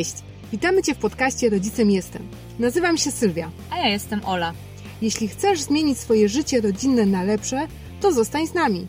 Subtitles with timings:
[0.00, 0.14] Cześć!
[0.52, 2.28] Witamy Cię w podcaście Rodzicem Jestem.
[2.58, 3.50] Nazywam się Sylwia.
[3.70, 4.52] A ja jestem Ola.
[5.02, 7.66] Jeśli chcesz zmienić swoje życie rodzinne na lepsze,
[8.00, 8.86] to zostań z nami.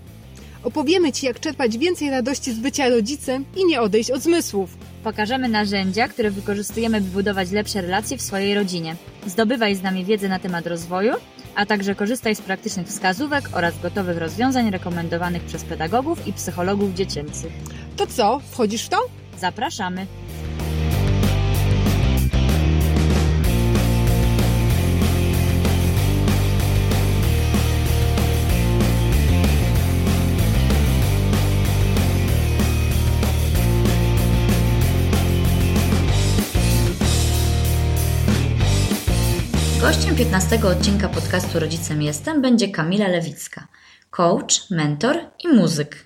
[0.64, 4.78] Opowiemy Ci, jak czerpać więcej radości z bycia rodzicem i nie odejść od zmysłów.
[5.04, 8.96] Pokażemy narzędzia, które wykorzystujemy, by budować lepsze relacje w swojej rodzinie.
[9.28, 11.14] Zdobywaj z nami wiedzę na temat rozwoju,
[11.56, 17.52] a także korzystaj z praktycznych wskazówek oraz gotowych rozwiązań rekomendowanych przez pedagogów i psychologów dziecięcych.
[17.98, 18.98] To co, wchodzisz w to?
[19.40, 20.08] Zapraszamy!
[40.22, 43.68] Gościem 15 odcinka podcastu Rodzicem Jestem będzie Kamila Lewicka,
[44.10, 46.06] coach, mentor i muzyk.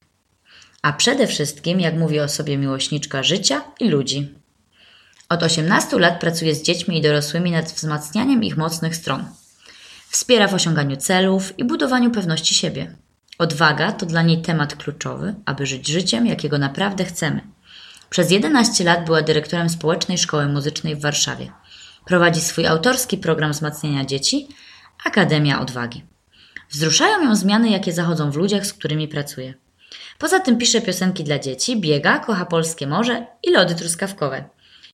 [0.82, 4.34] A przede wszystkim, jak mówi o sobie miłośniczka życia i ludzi.
[5.30, 9.26] Od 18 lat pracuje z dziećmi i dorosłymi nad wzmacnianiem ich mocnych stron.
[10.10, 12.96] Wspiera w osiąganiu celów i budowaniu pewności siebie.
[13.38, 17.42] Odwaga to dla niej temat kluczowy, aby żyć życiem, jakiego naprawdę chcemy.
[18.10, 21.52] Przez 11 lat była dyrektorem Społecznej Szkoły Muzycznej w Warszawie–
[22.06, 24.48] Prowadzi swój autorski program wzmacniania dzieci
[25.06, 26.04] Akademia Odwagi.
[26.70, 29.54] Wzruszają ją zmiany, jakie zachodzą w ludziach, z którymi pracuje.
[30.20, 34.44] Poza tym pisze piosenki dla dzieci, biega, kocha polskie morze i lody truskawkowe.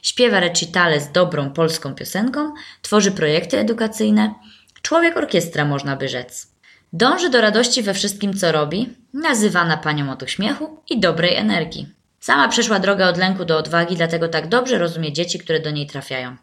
[0.02, 4.34] Śpiewa recitale z dobrą polską piosenką, tworzy projekty edukacyjne.
[4.82, 6.48] Człowiek orkiestra, można by rzec.
[6.94, 11.88] Dąży do radości we wszystkim, co robi, nazywana panią od uśmiechu i dobrej energii.
[12.20, 15.88] Sama przeszła drogę od lęku do odwagi, dlatego tak dobrze rozumie dzieci, które do niej
[15.88, 16.38] trafiają.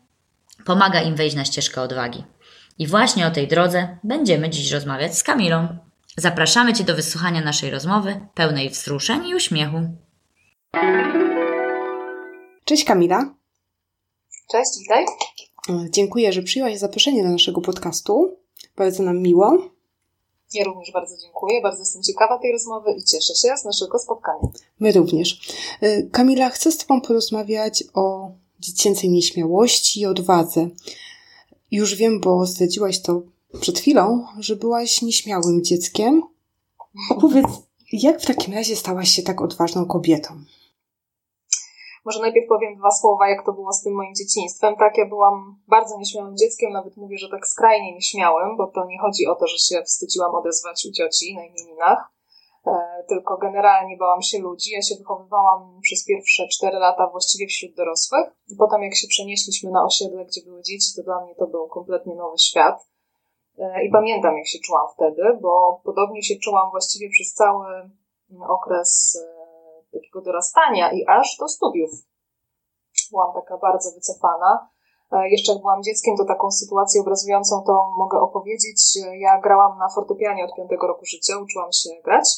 [0.69, 2.24] Pomaga im wejść na ścieżkę odwagi.
[2.78, 5.69] I właśnie o tej drodze będziemy dziś rozmawiać z Kamilą.
[6.16, 9.77] Zapraszamy Cię do wysłuchania naszej rozmowy, pełnej wzruszeń i uśmiechu.
[12.64, 13.34] Cześć Kamila.
[14.51, 15.05] Cześć, witaj.
[15.90, 18.36] Dziękuję, że przyjęłaś zaproszenie do naszego podcastu.
[18.77, 19.58] Bardzo nam miło.
[20.55, 24.48] Ja również bardzo dziękuję, bardzo jestem ciekawa tej rozmowy i cieszę się z naszego spotkania.
[24.80, 25.40] My również.
[25.83, 28.30] Y, Kamila, chcę z Tobą porozmawiać o
[28.61, 30.69] dziecięcej nieśmiałości i odwadze.
[31.70, 33.23] Już wiem, bo zdradziłaś to
[33.61, 36.23] przed chwilą, że byłaś nieśmiałym dzieckiem.
[37.11, 37.46] Opowiedz,
[37.92, 40.45] jak w takim razie stałaś się tak odważną kobietą?
[42.05, 44.77] Może najpierw powiem dwa słowa, jak to było z tym moim dzieciństwem.
[44.77, 48.98] Tak, ja byłam bardzo nieśmiałym dzieckiem, nawet mówię, że tak skrajnie nieśmiałym, bo to nie
[48.98, 52.11] chodzi o to, że się wstydziłam odezwać u cioci na imieninach,
[53.08, 54.70] tylko generalnie bałam się ludzi.
[54.73, 58.27] Ja się wychowywałam przez pierwsze cztery lata właściwie wśród dorosłych.
[58.48, 61.68] I potem jak się przenieśliśmy na osiedle, gdzie były dzieci, to dla mnie to był
[61.68, 62.86] kompletnie nowy świat.
[63.58, 67.90] E, I pamiętam, jak się czułam wtedy, bo podobnie się czułam właściwie przez cały
[68.48, 71.90] okres e, takiego dorastania i aż do studiów.
[73.11, 74.68] Byłam taka bardzo wycofana.
[75.13, 78.80] E, jeszcze jak byłam dzieckiem, to taką sytuację obrazującą to mogę opowiedzieć.
[79.19, 82.29] Ja grałam na fortepianie od piątego roku życia, uczyłam się grać.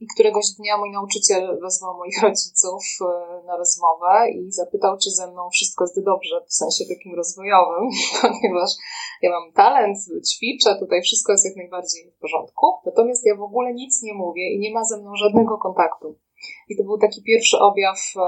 [0.00, 3.06] I któregoś dnia mój nauczyciel wezwał moich rodziców e,
[3.46, 7.88] na rozmowę i zapytał, czy ze mną wszystko jest dobrze, w sensie takim rozwojowym,
[8.22, 8.70] ponieważ
[9.22, 9.98] ja mam talent,
[10.32, 12.66] ćwiczę, tutaj wszystko jest jak najbardziej w porządku.
[12.86, 16.18] Natomiast ja w ogóle nic nie mówię i nie ma ze mną żadnego kontaktu.
[16.68, 18.20] I to był taki pierwszy objaw e,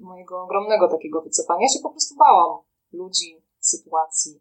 [0.00, 1.62] mojego ogromnego takiego wycofania.
[1.62, 2.58] Ja się po prostu bałam
[2.92, 4.40] ludzi, sytuacji.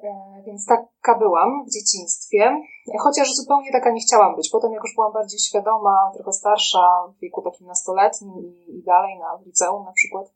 [0.00, 2.62] E, więc taka byłam w dzieciństwie,
[3.00, 4.50] chociaż zupełnie taka nie chciałam być.
[4.50, 8.32] Potem, jak już byłam bardziej świadoma, trochę starsza, w wieku takim nastoletnim
[8.68, 10.32] i, dalej, na liceum na przykład,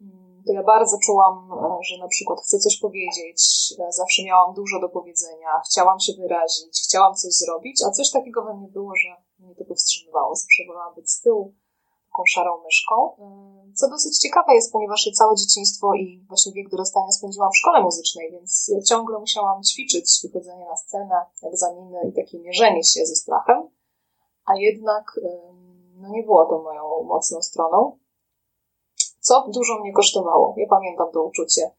[0.00, 3.40] mm, to ja bardzo czułam, e, że na przykład chcę coś powiedzieć,
[3.78, 8.44] e, zawsze miałam dużo do powiedzenia, chciałam się wyrazić, chciałam coś zrobić, a coś takiego
[8.44, 9.08] we mnie było, że
[9.38, 10.34] mnie to powstrzymywało.
[10.34, 11.54] Zawsze wolałam być z tyłu,
[12.14, 13.16] taką szarą myszką.
[13.74, 18.30] Co dosyć ciekawe jest, ponieważ całe dzieciństwo i właśnie wiek dorastania spędziłam w szkole muzycznej,
[18.32, 23.68] więc ja ciągle musiałam ćwiczyć wychodzenie na scenę, egzaminy i takie mierzenie się ze strachem,
[24.44, 25.20] a jednak
[25.96, 27.98] no nie było to moją mocną stroną,
[29.20, 30.54] co dużo mnie kosztowało.
[30.56, 31.70] Ja pamiętam to uczucie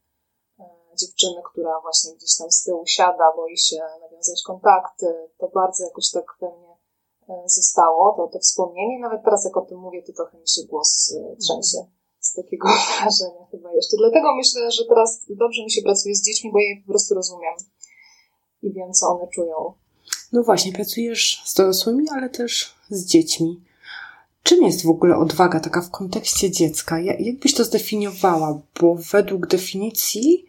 [0.94, 6.10] dziewczyny, która właśnie gdzieś tam z tyłu siada, boi się nawiązać kontakty, to bardzo jakoś
[6.10, 6.65] tak pewnie E,
[7.46, 8.98] zostało, to, to wspomnienie.
[8.98, 11.86] Nawet teraz jak o tym mówię, to trochę mi się głos e, trzęsie
[12.20, 12.68] z takiego
[13.00, 13.96] wrażenia chyba jeszcze.
[13.96, 17.54] Dlatego myślę, że teraz dobrze mi się pracuje z dziećmi, bo je po prostu rozumiem
[18.62, 19.72] i wiem, co one czują.
[20.32, 23.60] No właśnie, pracujesz z dorosłymi, ale też z dziećmi.
[24.42, 27.00] Czym jest w ogóle odwaga taka w kontekście dziecka?
[27.00, 28.60] Jak byś to zdefiniowała?
[28.80, 30.46] Bo według definicji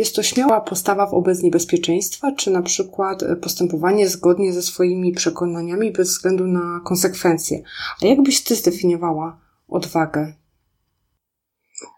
[0.00, 5.92] jest to śmiała postawa wobec niebezpieczeństwa, czy na przykład e, postępowanie zgodnie ze swoimi przekonaniami
[5.92, 7.62] bez względu na konsekwencje.
[8.02, 10.32] A jak byś ty zdefiniowała odwagę?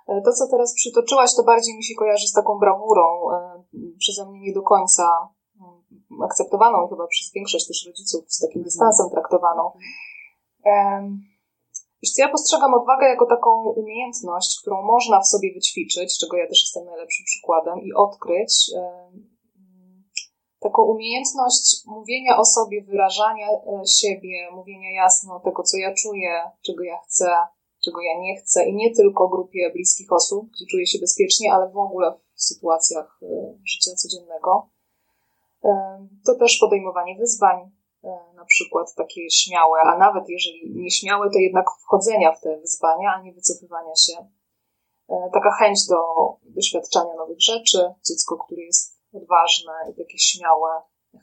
[0.09, 3.63] E, to, co teraz przytoczyłaś, to bardziej mi się kojarzy z taką brawurą, e,
[3.99, 5.29] przeze mnie nie do końca
[5.61, 9.73] mm, akceptowaną, chyba przez większość też rodziców z takim dystansem traktowaną.
[12.03, 13.51] Wiesz ja postrzegam odwagę jako taką
[13.83, 18.71] umiejętność, którą można w sobie wyćwiczyć, czego ja też jestem najlepszym przykładem, i odkryć.
[20.61, 26.31] Taką umiejętność mówienia o sobie, wyrażania e, siebie, mówienia jasno tego, co ja czuję,
[26.67, 27.27] czego ja chcę,
[27.85, 31.71] czego ja nie chcę i nie tylko grupie bliskich osób, gdzie czuję się bezpiecznie, ale
[31.71, 33.27] w ogóle w sytuacjach e,
[33.65, 34.69] życia codziennego.
[36.27, 37.71] To też podejmowanie wyzwań,
[38.35, 43.23] na przykład takie śmiałe, a nawet jeżeli nieśmiałe, to jednak wchodzenia w te wyzwania, a
[43.23, 44.13] nie wycofywania się.
[45.09, 45.97] E, taka chęć do
[46.45, 47.79] doświadczania nowych rzeczy,
[48.09, 50.71] dziecko, które jest odważne i takie śmiałe,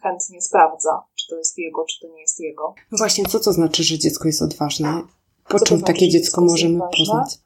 [0.04, 2.74] chętnie sprawdza, czy to jest jego, czy to nie jest jego.
[2.92, 5.02] No właśnie, co to znaczy, że dziecko jest odważne?
[5.50, 7.40] Po co czym znaczy, takie dziecko możemy poznać?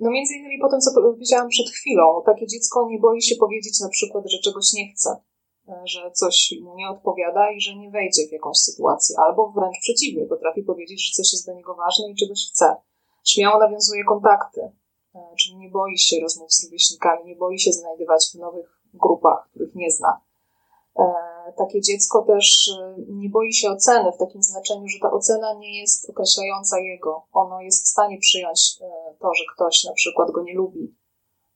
[0.00, 3.80] No między innymi po tym, co powiedziałam przed chwilą, takie dziecko nie boi się powiedzieć
[3.80, 5.29] na przykład, że czegoś nie chce, e,
[5.84, 10.26] że coś mu nie odpowiada i że nie wejdzie w jakąś sytuację, albo wręcz przeciwnie,
[10.26, 12.76] potrafi powiedzieć, że coś jest dla niego ważne i czegoś chce.
[13.24, 14.60] Śmiało nawiązuje kontakty,
[15.14, 19.48] e, czyli nie boi się rozmów z rówieśnikami, nie boi się znajdywać w nowych grupach,
[19.50, 20.20] których nie zna.
[20.98, 21.04] E,
[21.58, 25.80] takie dziecko też e, nie boi się oceny w takim znaczeniu, że ta ocena nie
[25.80, 27.22] jest określająca jego.
[27.32, 28.78] Ono jest w stanie przyjąć
[29.20, 30.94] to, że ktoś na przykład go nie lubi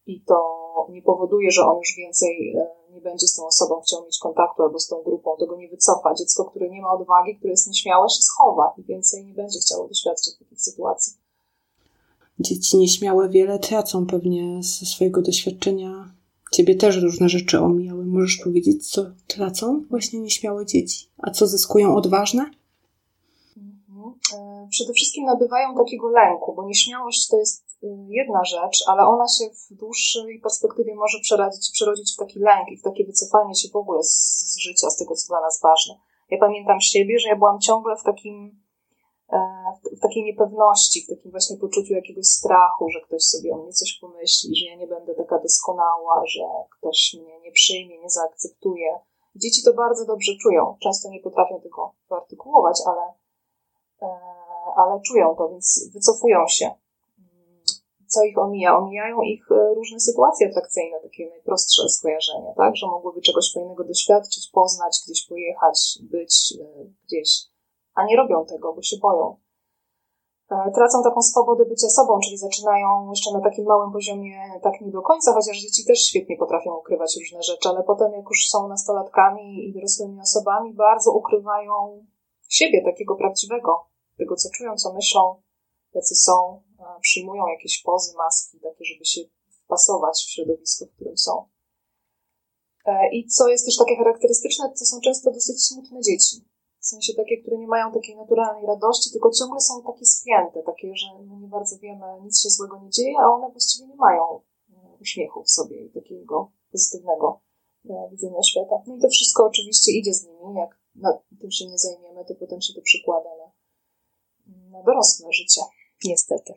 [0.07, 2.55] i to nie powoduje, że on już więcej
[2.95, 6.15] nie będzie z tą osobą chciał mieć kontaktu albo z tą grupą, tego nie wycofa.
[6.15, 9.89] Dziecko, które nie ma odwagi, które jest nieśmiałe, się schowa i więcej nie będzie chciało
[9.89, 11.13] doświadczyć takich sytuacji.
[12.41, 16.15] Dzieci nieśmiałe wiele tracą pewnie ze swojego doświadczenia
[16.55, 18.07] Ciebie też różne rzeczy omijały.
[18.07, 22.51] Możesz powiedzieć, co tracą właśnie nieśmiałe dzieci, a co zyskują odważne?
[23.57, 24.15] Mhm.
[24.35, 27.64] E, przede wszystkim nabywają takiego lęku, bo nieśmiałość to jest
[28.09, 32.77] jedna rzecz, ale ona się w dłuższej perspektywie może przerodzić, przerodzić w taki lęk i
[32.77, 34.15] w takie wycofanie się w ogóle z,
[34.53, 35.95] z życia, z tego, co dla nas ważne.
[36.31, 38.65] Ja pamiętam siebie, że ja byłam ciągle w takim
[39.33, 39.39] E,
[39.97, 43.99] w takiej niepewności, w takim właśnie poczuciu jakiegoś strachu, że ktoś sobie o mnie coś
[44.01, 46.45] pomyśli, że ja nie będę taka doskonała, że
[46.79, 48.99] ktoś mnie nie przyjmie, nie zaakceptuje.
[49.37, 50.77] Dzieci to bardzo dobrze czują.
[50.83, 53.03] Często nie potrafią tego wyartykułować, ale,
[54.03, 54.09] e,
[54.77, 56.71] ale czują to, więc wycofują się.
[58.15, 58.79] Co ich omija?
[58.79, 62.77] Omijają ich e, różne sytuacje atrakcyjne, takie najprostsze skojarzenia, tak?
[62.77, 66.35] Że mogłyby czegoś fajnego doświadczyć, poznać, gdzieś pojechać, być
[67.07, 67.31] gdzieś
[67.95, 69.37] a nie robią tego, bo się boją.
[70.51, 74.91] E, tracą taką swobodę bycia sobą, czyli zaczynają jeszcze na takim małym poziomie tak nie
[74.91, 78.69] do końca, chociaż dzieci też świetnie potrafią ukrywać różne rzeczy, ale potem jak już są
[78.69, 82.07] nastolatkami i dorosłymi osobami, bardzo ukrywają
[82.49, 83.87] siebie takiego prawdziwego,
[84.19, 85.43] tego co czują, co myślą,
[85.95, 86.63] jacy są,
[87.01, 89.21] przyjmują jakieś pozy, maski, takie, żeby się
[89.65, 91.49] wpasować w środowisko, w którym są.
[92.87, 96.45] E, I co jest też takie charakterystyczne, to są często dosyć smutne dzieci
[96.85, 100.97] w sensie takie, które nie mają takiej naturalnej radości, tylko ciągle są takie spięte, takie,
[100.97, 104.25] że my nie bardzo wiemy, nic się złego nie dzieje, a one właściwie nie mają
[104.35, 104.41] e,
[105.01, 107.41] uśmiechu w sobie i takiego pozytywnego
[107.91, 108.83] e, widzenia świata.
[108.87, 112.35] No i to wszystko oczywiście idzie z nimi, jak na tym się nie zajmiemy, to
[112.35, 113.49] potem się to przykłada na,
[114.71, 115.61] na dorosłe życie,
[116.05, 116.55] niestety.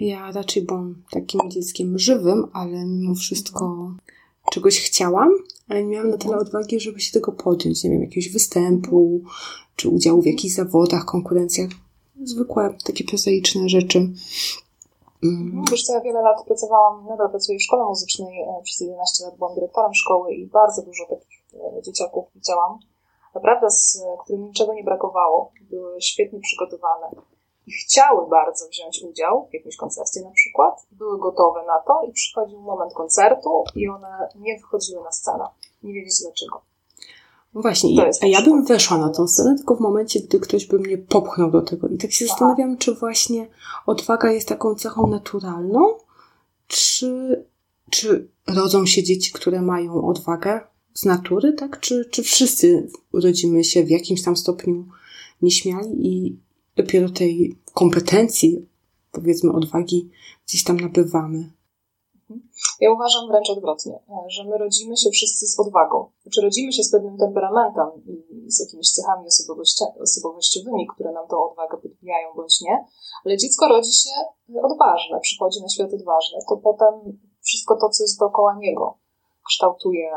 [0.00, 3.90] Ja raczej byłam takim dzieckiem żywym, ale mimo wszystko
[4.50, 5.30] czegoś chciałam,
[5.68, 7.84] ale nie miałam na tyle odwagi, żeby się tego podjąć.
[7.84, 9.20] Nie wiem, jakiegoś występu,
[9.76, 11.68] czy udziału w jakichś zawodach, konkurencjach.
[12.24, 13.98] Zwykłe, takie prozaiczne rzeczy.
[15.24, 15.64] Mm.
[15.70, 19.36] Wiesz co, ja wiele lat pracowałam, nadal pracuję w szkole muzycznej, e, przez 11 lat
[19.36, 22.78] byłam dyrektorem szkoły i bardzo dużo takich e, dzieciaków widziałam.
[23.34, 25.52] Naprawdę, z którym niczego nie brakowało.
[25.70, 27.06] Były świetnie przygotowane
[27.68, 32.12] i chciały bardzo wziąć udział w jakimś koncercie na przykład, były gotowe na to i
[32.12, 35.44] przychodził moment koncertu i one nie wychodziły na scenę.
[35.82, 36.62] Nie wiedzieć dlaczego.
[37.54, 40.78] No właśnie, a ja bym weszła na tą scenę tylko w momencie, gdy ktoś by
[40.78, 41.88] mnie popchnął do tego.
[41.88, 42.32] I tak się Aha.
[42.32, 43.46] zastanawiam, czy właśnie
[43.86, 45.94] odwaga jest taką cechą naturalną,
[46.66, 47.44] czy,
[47.90, 50.60] czy rodzą się dzieci, które mają odwagę
[50.94, 51.80] z natury, tak?
[51.80, 54.84] Czy, czy wszyscy urodzimy się w jakimś tam stopniu
[55.42, 56.38] nieśmiali i
[56.78, 58.68] dopiero tej kompetencji,
[59.12, 60.10] powiedzmy odwagi,
[60.46, 61.52] gdzieś tam nabywamy.
[62.80, 66.10] Ja uważam wręcz odwrotnie, że my rodzimy się wszyscy z odwagą.
[66.22, 69.26] Znaczy rodzimy się z pewnym temperamentem i z jakimiś cechami
[70.02, 72.84] osobowościowymi, które nam tą odwagę podbijają bądź nie,
[73.24, 74.10] ale dziecko rodzi się
[74.62, 78.98] odważne, przychodzi na świat odważne, to potem wszystko to, co jest dookoła niego,
[79.46, 80.10] kształtuje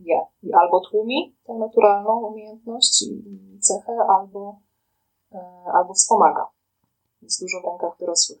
[0.00, 0.20] je.
[0.42, 4.65] I albo tłumi tę naturalną umiejętność i cechę, albo E,
[5.74, 6.46] albo wspomaga.
[7.22, 8.38] Jest dużo w rękach dorosłych.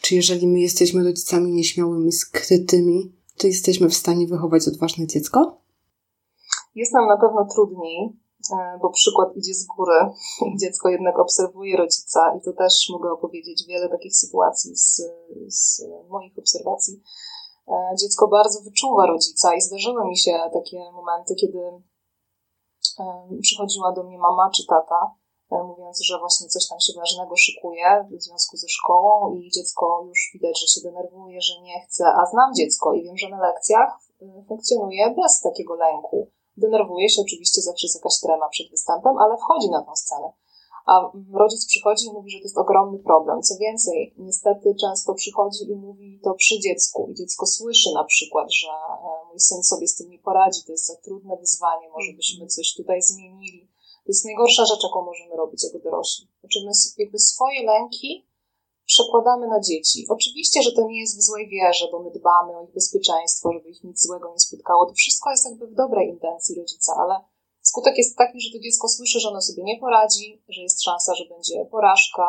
[0.00, 5.58] Czy jeżeli my jesteśmy rodzicami nieśmiałymi, skrytymi, to jesteśmy w stanie wychować odważne dziecko?
[6.74, 8.16] Jest nam na pewno trudniej,
[8.52, 9.98] e, bo przykład idzie z góry
[10.62, 15.02] dziecko jednak obserwuje rodzica i to też mogę opowiedzieć wiele takich sytuacji z,
[15.48, 17.02] z moich obserwacji.
[17.68, 21.58] E, dziecko bardzo wyczuwa rodzica i zdarzyły mi się takie momenty, kiedy
[23.00, 25.14] e, przychodziła do mnie mama czy tata,
[25.50, 30.30] mówiąc, że właśnie coś tam się ważnego szykuje w związku ze szkołą i dziecko już
[30.34, 33.90] widać, że się denerwuje, że nie chce, a znam dziecko i wiem, że na lekcjach
[34.48, 39.70] funkcjonuje bez takiego lęku Denerwuje się oczywiście, zawsze jest jakaś trema przed występem, ale wchodzi
[39.70, 40.32] na tę scenę.
[40.86, 43.42] A rodzic przychodzi i mówi, że to jest ogromny problem.
[43.42, 47.08] Co więcej, niestety często przychodzi i mówi to przy dziecku.
[47.10, 50.72] I dziecko słyszy na przykład, że e, mój syn sobie z tym nie poradzi, to
[50.72, 53.68] jest za trudne wyzwanie, może byśmy coś tutaj zmienili.
[54.06, 56.28] To jest najgorsza rzecz, jaką możemy robić jako dorośli.
[56.40, 58.26] Znaczy my jakby swoje lęki
[58.86, 60.06] przekładamy na dzieci.
[60.08, 63.68] Oczywiście, że to nie jest w złej wierze, bo my dbamy o ich bezpieczeństwo, żeby
[63.68, 64.86] ich nic złego nie spotkało.
[64.86, 67.14] To wszystko jest jakby w dobrej intencji rodzica, ale
[67.62, 71.14] skutek jest taki, że to dziecko słyszy, że ono sobie nie poradzi, że jest szansa,
[71.14, 72.26] że będzie porażka,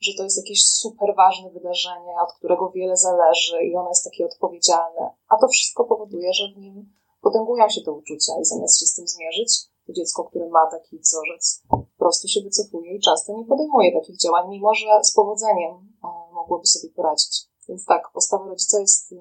[0.00, 4.24] że to jest jakieś super ważne wydarzenie, od którego wiele zależy i ono jest takie
[4.24, 5.10] odpowiedzialne.
[5.28, 8.94] A to wszystko powoduje, że w nim potęgują się te uczucia i zamiast się z
[8.94, 13.92] tym zmierzyć, dziecko, które ma taki wzorzec, po prostu się wycofuje i często nie podejmuje
[14.00, 15.70] takich działań, mimo że z powodzeniem
[16.04, 17.48] e, mogłoby sobie poradzić.
[17.68, 19.16] Więc tak, postawa rodzica jest e,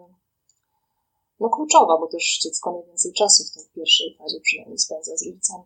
[1.40, 5.64] no, kluczowa, bo też dziecko najwięcej czasu w tej pierwszej fazie przynajmniej spędza z rodzicami.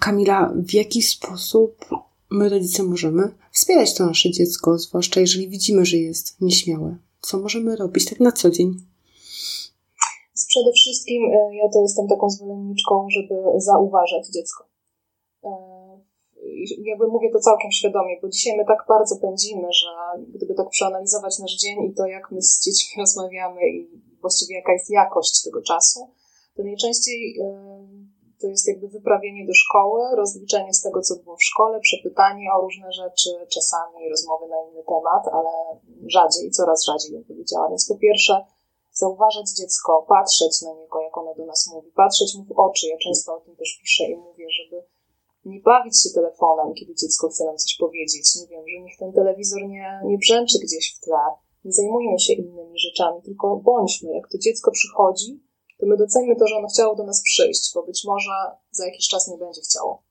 [0.00, 1.84] Kamila, w jaki sposób
[2.30, 6.96] my, rodzice, możemy wspierać to nasze dziecko, zwłaszcza jeżeli widzimy, że jest nieśmiałe?
[7.20, 8.89] Co możemy robić tak na co dzień?
[10.52, 14.64] Przede wszystkim e, ja to jestem taką zwolenniczką, żeby zauważać dziecko.
[15.44, 15.50] E,
[16.78, 19.88] jakby mówię to całkiem świadomie, bo dzisiaj my tak bardzo pędzimy, że
[20.34, 23.88] gdyby tak przeanalizować nasz dzień i to, jak my z dziećmi rozmawiamy i
[24.20, 26.00] właściwie jaka jest jakość tego czasu,
[26.56, 27.44] to najczęściej e,
[28.40, 32.60] to jest jakby wyprawienie do szkoły, rozliczenie z tego, co było w szkole, przepytanie o
[32.60, 35.50] różne rzeczy, czasami rozmowy na inny temat, ale
[36.06, 37.68] rzadziej, coraz rzadziej bym powiedziała.
[37.68, 38.44] Więc po pierwsze,
[38.92, 42.86] zauważać dziecko, patrzeć na niego, jak ono do nas mówi, patrzeć mu w oczy.
[42.86, 44.82] Ja często o tym też piszę i mówię, żeby
[45.44, 48.36] nie bawić się telefonem, kiedy dziecko chce nam coś powiedzieć.
[48.40, 51.24] Nie wiem, że niech ten telewizor nie, nie brzęczy gdzieś w tle.
[51.64, 54.14] Nie zajmujmy się innymi rzeczami, tylko bądźmy.
[54.14, 55.40] Jak to dziecko przychodzi,
[55.78, 58.30] to my docenimy to, że ono chciało do nas przyjść, bo być może
[58.70, 60.02] za jakiś czas nie będzie chciało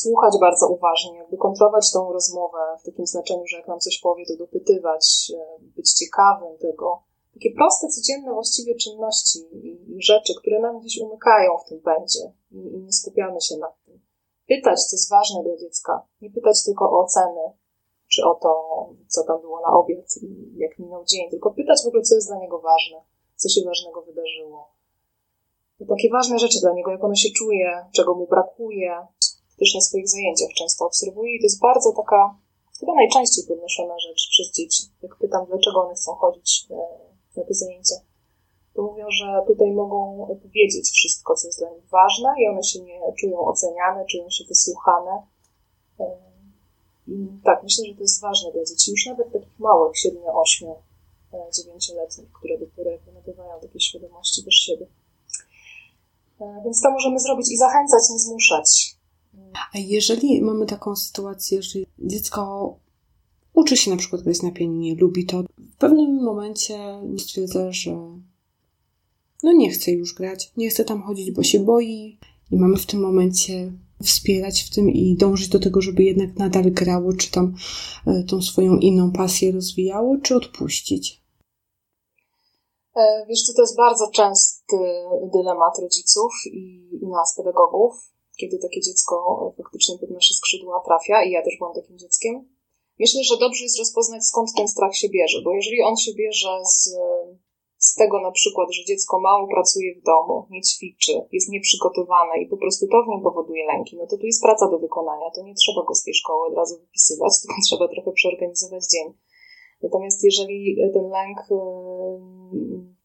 [0.00, 4.26] słuchać bardzo uważnie, jakby kontrolować tą rozmowę w takim znaczeniu, że jak nam coś powie,
[4.26, 7.02] to dopytywać, e, być ciekawym tego.
[7.34, 12.80] Takie proste, codzienne właściwie czynności i, rzeczy, które nam gdzieś umykają w tym pędzie i,
[12.84, 14.00] nie skupiamy się nad tym.
[14.48, 16.06] Pytać, co jest ważne dla dziecka.
[16.20, 17.44] Nie pytać tylko o oceny,
[18.08, 18.50] czy o to,
[19.08, 22.28] co tam było na obiad i jak minął dzień, tylko pytać w ogóle, co jest
[22.28, 22.98] dla niego ważne,
[23.36, 24.68] co się ważnego wydarzyło.
[25.78, 29.06] To takie ważne rzeczy dla niego, jak ono się czuje, czego mu brakuje,
[29.58, 32.38] też na swoich zajęciach często obserwuję i to jest bardzo taka,
[32.80, 34.82] chyba najczęściej podnoszona rzecz przez dzieci.
[35.02, 36.74] Jak pytam, dlaczego one chcą chodzić e,
[37.36, 37.94] na te zajęcia,
[38.74, 42.80] to mówią, że tutaj mogą powiedzieć wszystko, co jest dla nich ważne i one się
[42.80, 45.22] nie czują oceniane, czują się wysłuchane.
[46.00, 46.04] E,
[47.08, 50.68] I tak, myślę, że to jest ważne dla dzieci, już nawet takich małych, 7, 8,
[51.32, 54.86] 9-letnich, które dopiero nabywają takiej świadomości też siebie.
[56.40, 58.93] E, więc to możemy zrobić i zachęcać, nie zmuszać.
[59.72, 62.74] A jeżeli mamy taką sytuację, że dziecko
[63.54, 66.78] uczy się na przykład grać na pianinie, lubi to, w pewnym momencie
[67.18, 67.90] stwierdza, że
[69.42, 72.18] no nie chce już grać, nie chce tam chodzić, bo się boi
[72.50, 73.72] i mamy w tym momencie
[74.02, 77.54] wspierać w tym i dążyć do tego, żeby jednak nadal grało, czy tam
[78.06, 81.22] e, tą swoją inną pasję rozwijało, czy odpuścić?
[82.96, 84.76] E, wiesz co, to jest bardzo częsty
[85.32, 89.14] dylemat rodziców i nas, pedagogów kiedy takie dziecko
[89.56, 92.34] faktycznie pod nasze skrzydła trafia i ja też byłam takim dzieckiem.
[92.98, 96.52] Myślę, że dobrze jest rozpoznać skąd ten strach się bierze, bo jeżeli on się bierze
[96.64, 96.78] z,
[97.78, 102.46] z tego na przykład, że dziecko mało pracuje w domu, nie ćwiczy, jest nieprzygotowane i
[102.48, 105.42] po prostu to w nim powoduje lęki, no to tu jest praca do wykonania, to
[105.42, 109.06] nie trzeba go z tej szkoły od razu wypisywać, tylko trzeba trochę przeorganizować dzień.
[109.82, 111.38] Natomiast jeżeli ten lęk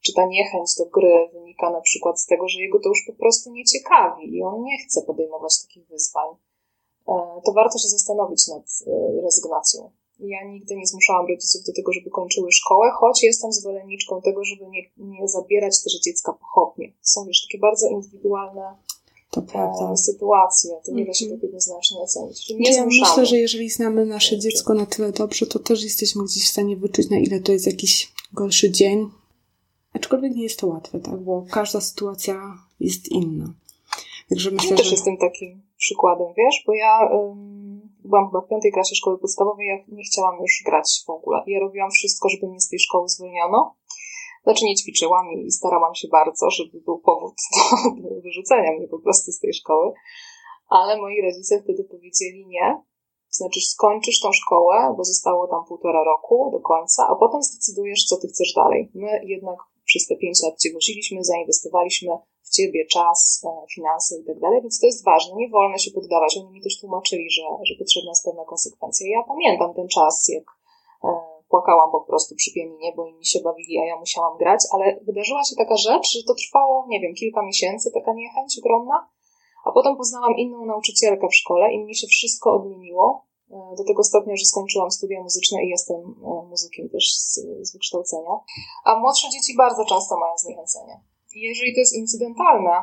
[0.02, 3.14] czy ta niechęć do gry wynika na przykład z tego, że jego to już po
[3.14, 6.30] prostu nie ciekawi i on nie chce podejmować takich wyzwań,
[7.08, 7.14] e,
[7.46, 9.92] to warto się zastanowić nad e, rezygnacją.
[10.20, 14.68] Ja nigdy nie zmuszałam rodziców do tego, żeby kończyły szkołę, choć jestem zwolenniczką tego, żeby
[14.68, 16.94] nie, nie zabierać też dziecka pochopnie.
[17.02, 18.76] Są już takie bardzo indywidualne
[19.32, 19.98] to prawda.
[19.98, 20.72] sytuację.
[20.86, 22.50] To nie da się tak jednoznacznie ocenić.
[22.50, 26.46] Nie ja myślę, że jeżeli znamy nasze dziecko na tyle dobrze, to też jesteśmy gdzieś
[26.46, 29.10] w stanie wyczuć, na ile to jest jakiś gorszy dzień.
[29.94, 31.20] Aczkolwiek nie jest to łatwe, tak?
[31.20, 33.54] Bo każda sytuacja jest inna.
[34.30, 34.92] Także myślę, ja też że...
[34.92, 37.10] jestem takim przykładem, wiesz, bo ja
[38.04, 41.44] byłam chyba w piątej klasie szkoły podstawowej, ja nie chciałam już grać w ogóle.
[41.48, 43.76] Ja robiłam wszystko, żeby mnie z tej szkoły zwolniono.
[44.44, 47.34] Znaczy nie ćwiczyłam i starałam się bardzo, żeby był powód
[48.02, 49.94] do, do wyrzucenia mnie po prostu z tej szkoły.
[50.70, 52.84] Ale moi rodzice wtedy powiedzieli nie.
[53.30, 58.18] Znaczy skończysz tą szkołę, bo zostało tam półtora roku do końca, a potem zdecydujesz, co
[58.18, 58.92] ty chcesz dalej.
[58.96, 59.58] My jednak
[59.90, 62.12] przez te pięć lat cię woziliśmy, zainwestowaliśmy
[62.48, 65.32] w ciebie czas, e, finanse i tak dalej, więc to jest ważne.
[65.36, 66.32] Nie wolno się poddawać.
[66.38, 69.04] Oni mi też tłumaczyli, że, że potrzebna jest pewna konsekwencja.
[69.16, 70.48] Ja pamiętam ten czas, jak
[71.04, 71.10] e,
[71.50, 75.44] płakałam po prostu przy pianinie, bo inni się bawili, a ja musiałam grać, ale wydarzyła
[75.44, 79.10] się taka rzecz, że to trwało, nie wiem, kilka miesięcy, taka niechęć ogromna,
[79.66, 84.36] a potem poznałam inną nauczycielkę w szkole i mnie się wszystko odmieniło, do tego stopnia,
[84.36, 88.34] że skończyłam studia muzyczne i jestem e, muzykiem też z, z wykształcenia.
[88.84, 91.00] A młodsze dzieci bardzo często mają zniechęcenie.
[91.36, 92.76] I jeżeli to jest incydentalne,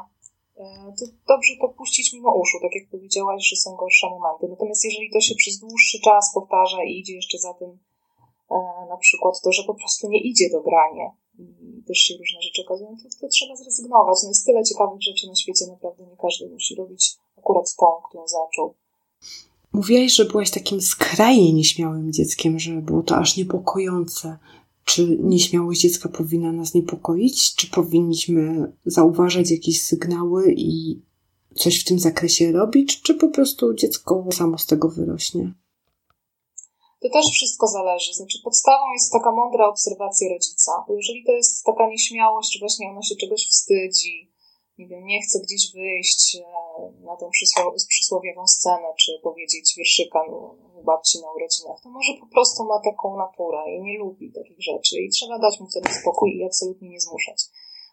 [0.56, 0.64] e,
[0.98, 4.48] to dobrze to puścić mimo uszu, tak jak powiedziałaś, że są gorsze momenty.
[4.48, 7.78] Natomiast jeżeli to się przez dłuższy czas powtarza i idzie jeszcze za tym
[8.50, 12.40] E, na przykład to, że po prostu nie idzie do grania i też się różne
[12.42, 14.18] rzeczy okazują, to, to trzeba zrezygnować.
[14.22, 18.28] No jest tyle ciekawych rzeczy na świecie, naprawdę nie każdy musi robić akurat tą, którą
[18.28, 18.74] zaczął.
[19.76, 24.38] Mówiłaś, że byłaś takim skrajnie nieśmiałym dzieckiem, że było to aż niepokojące.
[24.84, 27.54] Czy nieśmiałość dziecka powinna nas niepokoić?
[27.54, 31.00] Czy powinniśmy zauważać jakieś sygnały i
[31.54, 33.02] coś w tym zakresie robić?
[33.02, 35.54] Czy po prostu dziecko samo z tego wyrośnie?
[37.00, 38.14] To też wszystko zależy.
[38.14, 42.90] Znaczy, podstawą jest taka mądra obserwacja rodzica, bo jeżeli to jest taka nieśmiałość, że właśnie
[42.90, 44.30] ono się czegoś wstydzi,
[44.78, 46.42] nie wiem, nie chce gdzieś wyjść e,
[47.08, 47.30] na tą
[47.88, 50.36] przysłowiową scenę, czy powiedzieć wierszyka no,
[50.80, 54.62] u babci na urodzinach, to może po prostu ma taką naturę i nie lubi takich
[54.62, 57.44] rzeczy i trzeba dać mu wtedy spokój i absolutnie nie zmuszać.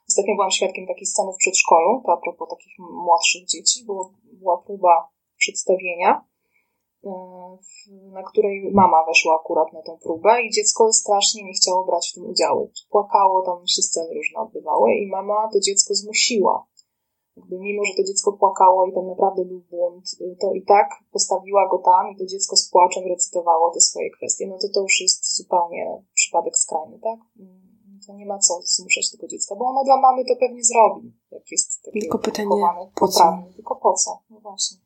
[0.09, 4.57] Ostatnio byłam świadkiem takiej sceny w przedszkolu, to a propos takich młodszych dzieci, było, była
[4.57, 6.25] próba przedstawienia
[8.11, 12.13] na której mama weszła akurat na tą próbę i dziecko strasznie nie chciało brać w
[12.13, 12.71] tym udziału.
[12.89, 16.65] Płakało, tam się sceny różne odbywały i mama to dziecko zmusiła.
[17.37, 20.05] Jakby mimo, że to dziecko płakało i tam naprawdę był błąd,
[20.41, 24.47] to i tak postawiła go tam i to dziecko z płaczem recytowało te swoje kwestie.
[24.47, 27.19] No to to już jest zupełnie przypadek skrajny, tak?
[28.07, 31.51] To nie ma co zmuszać tego dziecka, bo ono dla mamy to pewnie zrobi, jak
[31.51, 32.49] jest takie Tylko pytanie,
[32.95, 33.23] po co?
[33.55, 34.19] Tylko po co?
[34.29, 34.77] No właśnie.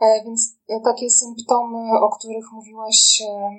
[0.00, 3.50] E, więc e, takie symptomy, o których mówiłaś, e,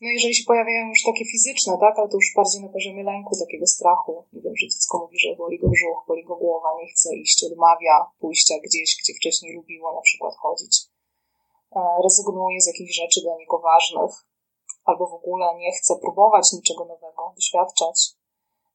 [0.00, 3.30] no jeżeli się pojawiają już takie fizyczne, tak, ale to już bardziej na poziomie lęku,
[3.44, 4.24] takiego strachu.
[4.32, 7.44] Nie wiem, że dziecko mówi, że boli go brzuch, boli go głowa, nie chce iść,
[7.44, 10.74] odmawia pójścia gdzieś, gdzie wcześniej lubiło na przykład chodzić.
[12.04, 14.12] Rezygnuje z jakichś rzeczy dla niego ważnych,
[14.84, 17.98] albo w ogóle nie chce próbować niczego nowego, doświadczać.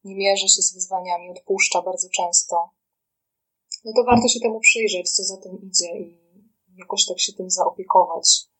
[0.03, 2.69] Nie mierzy się z wyzwaniami, odpuszcza bardzo często.
[3.85, 6.23] No to warto się temu przyjrzeć, co za tym idzie i
[6.77, 8.52] jakoś tak się tym zaopiekować e,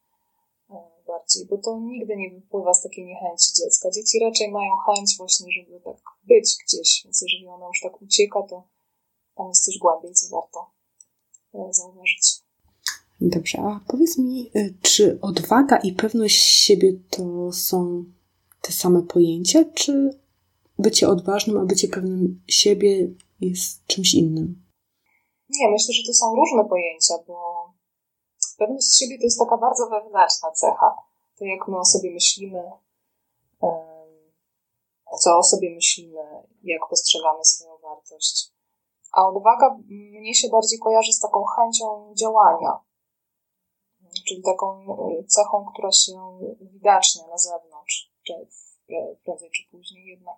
[1.13, 3.91] bardziej, bo to nigdy nie wypływa z takiej niechęci dziecka.
[3.91, 8.39] Dzieci raczej mają chęć właśnie, żeby tak być gdzieś, więc jeżeli ona już tak ucieka,
[8.49, 8.67] to
[9.35, 10.59] tam jest coś głębiej, co warto
[11.53, 12.43] e, zauważyć.
[13.21, 18.05] Dobrze, a powiedz mi, e, czy odwaga i pewność siebie to są
[18.61, 20.19] te same pojęcia, czy
[20.79, 24.63] bycie odważnym, a bycie pewnym siebie jest czymś innym?
[25.49, 27.62] Nie, myślę, że to są różne pojęcia, bo
[28.63, 30.97] Pewność siebie to jest taka bardzo wewnętrzna cecha.
[31.37, 32.71] To jak my o sobie myślimy,
[35.19, 36.21] co o sobie myślimy,
[36.63, 38.51] jak postrzegamy swoją wartość.
[39.13, 39.77] A odwaga
[40.21, 42.79] mnie się bardziej kojarzy z taką chęcią działania,
[44.27, 44.85] czyli taką
[45.27, 46.13] cechą, która się
[46.59, 48.33] uwidacznia na zewnątrz, czy
[49.23, 50.37] prędzej czy później jednak,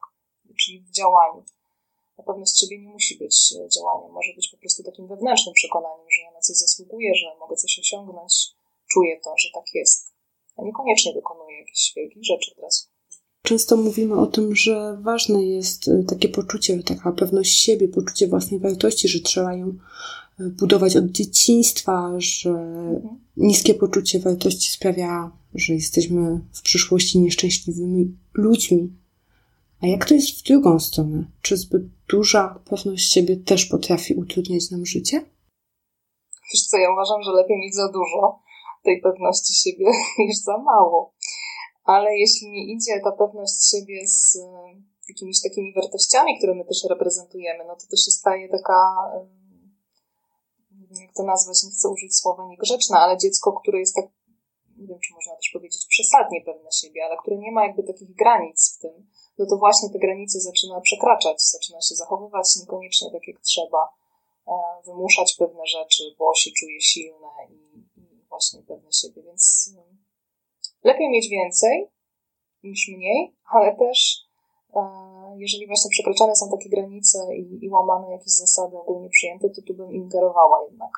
[0.59, 1.43] czyli w działaniu.
[2.17, 6.07] Na pewność siebie nie musi być e, działaniem, może być po prostu takim wewnętrznym przekonaniem,
[6.15, 8.33] że ja na coś zasługuję, że mogę coś osiągnąć,
[8.91, 10.13] czuję to, że tak jest,
[10.57, 12.85] a niekoniecznie wykonuję jakichś wielkich rzeczy od razu.
[13.45, 18.59] Często mówimy o tym, że ważne jest e, takie poczucie, taka pewność siebie, poczucie własnej
[18.59, 23.19] wartości, że trzeba ją e, budować od dzieciństwa, że mhm.
[23.37, 28.93] niskie poczucie wartości sprawia, że jesteśmy w przyszłości nieszczęśliwymi ludźmi.
[29.83, 31.31] A jak to jest w drugą stronę?
[31.41, 35.17] Czy zbyt duża pewność siebie też potrafi utrudniać nam życie?
[36.53, 38.39] Wiesz co, ja uważam, że lepiej mieć za dużo
[38.83, 39.85] tej pewności siebie
[40.27, 41.13] niż za mało.
[41.83, 44.41] Ale jeśli nie idzie ta pewność siebie z e,
[45.09, 48.77] jakimiś takimi wartościami, które my też reprezentujemy, no to to się staje taka
[51.01, 54.05] jak to nazwać, nie chcę użyć słowa niegrzeczne, ale dziecko, które jest tak,
[54.77, 58.15] nie wiem, czy można też powiedzieć przesadnie pewne siebie, ale które nie ma jakby takich
[58.15, 63.27] granic w tym, no to właśnie te granice zaczyna przekraczać, zaczyna się zachowywać niekoniecznie tak,
[63.27, 63.89] jak trzeba,
[64.47, 64.53] e,
[64.85, 67.65] wymuszać pewne rzeczy, bo się czuje silne i,
[68.29, 70.03] właśnie pewne siebie, więc mm,
[70.83, 71.87] lepiej mieć więcej
[72.63, 74.27] niż mniej, ale też
[74.75, 74.81] e,
[75.37, 79.73] jeżeli właśnie przekraczane są takie granice i, i łamane jakieś zasady ogólnie przyjęte, to tu
[79.73, 80.91] bym ingerowała jednak,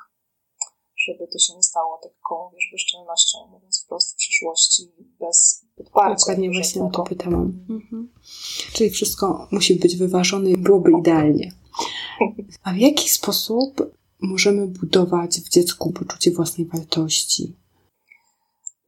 [0.96, 6.16] żeby to się nie stało taką, wiesz, bezczelnością, mówiąc wprost przyszłości, bez podparcia.
[6.18, 7.66] Dokładnie właśnie o to pytałam.
[7.70, 8.12] Mhm.
[8.72, 11.52] Czyli wszystko musi być wyważone i byłoby idealnie.
[12.64, 17.56] A w jaki sposób możemy budować w dziecku poczucie własnej wartości?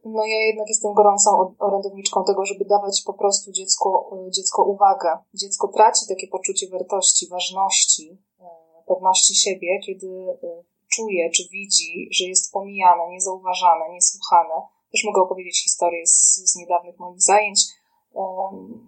[0.04, 3.90] No ja jednak jestem gorącą orędowniczką tego, żeby dawać po prostu dziecku,
[4.30, 5.18] dziecko uwagę.
[5.34, 8.44] Dziecko traci takie poczucie wartości, ważności, e,
[8.86, 10.06] pewności siebie, kiedy
[10.42, 10.62] e,
[10.94, 14.54] czuje czy widzi, że jest pomijane, niezauważane, niesłuchane.
[14.92, 17.60] Też mogę opowiedzieć historię z, z niedawnych moich zajęć.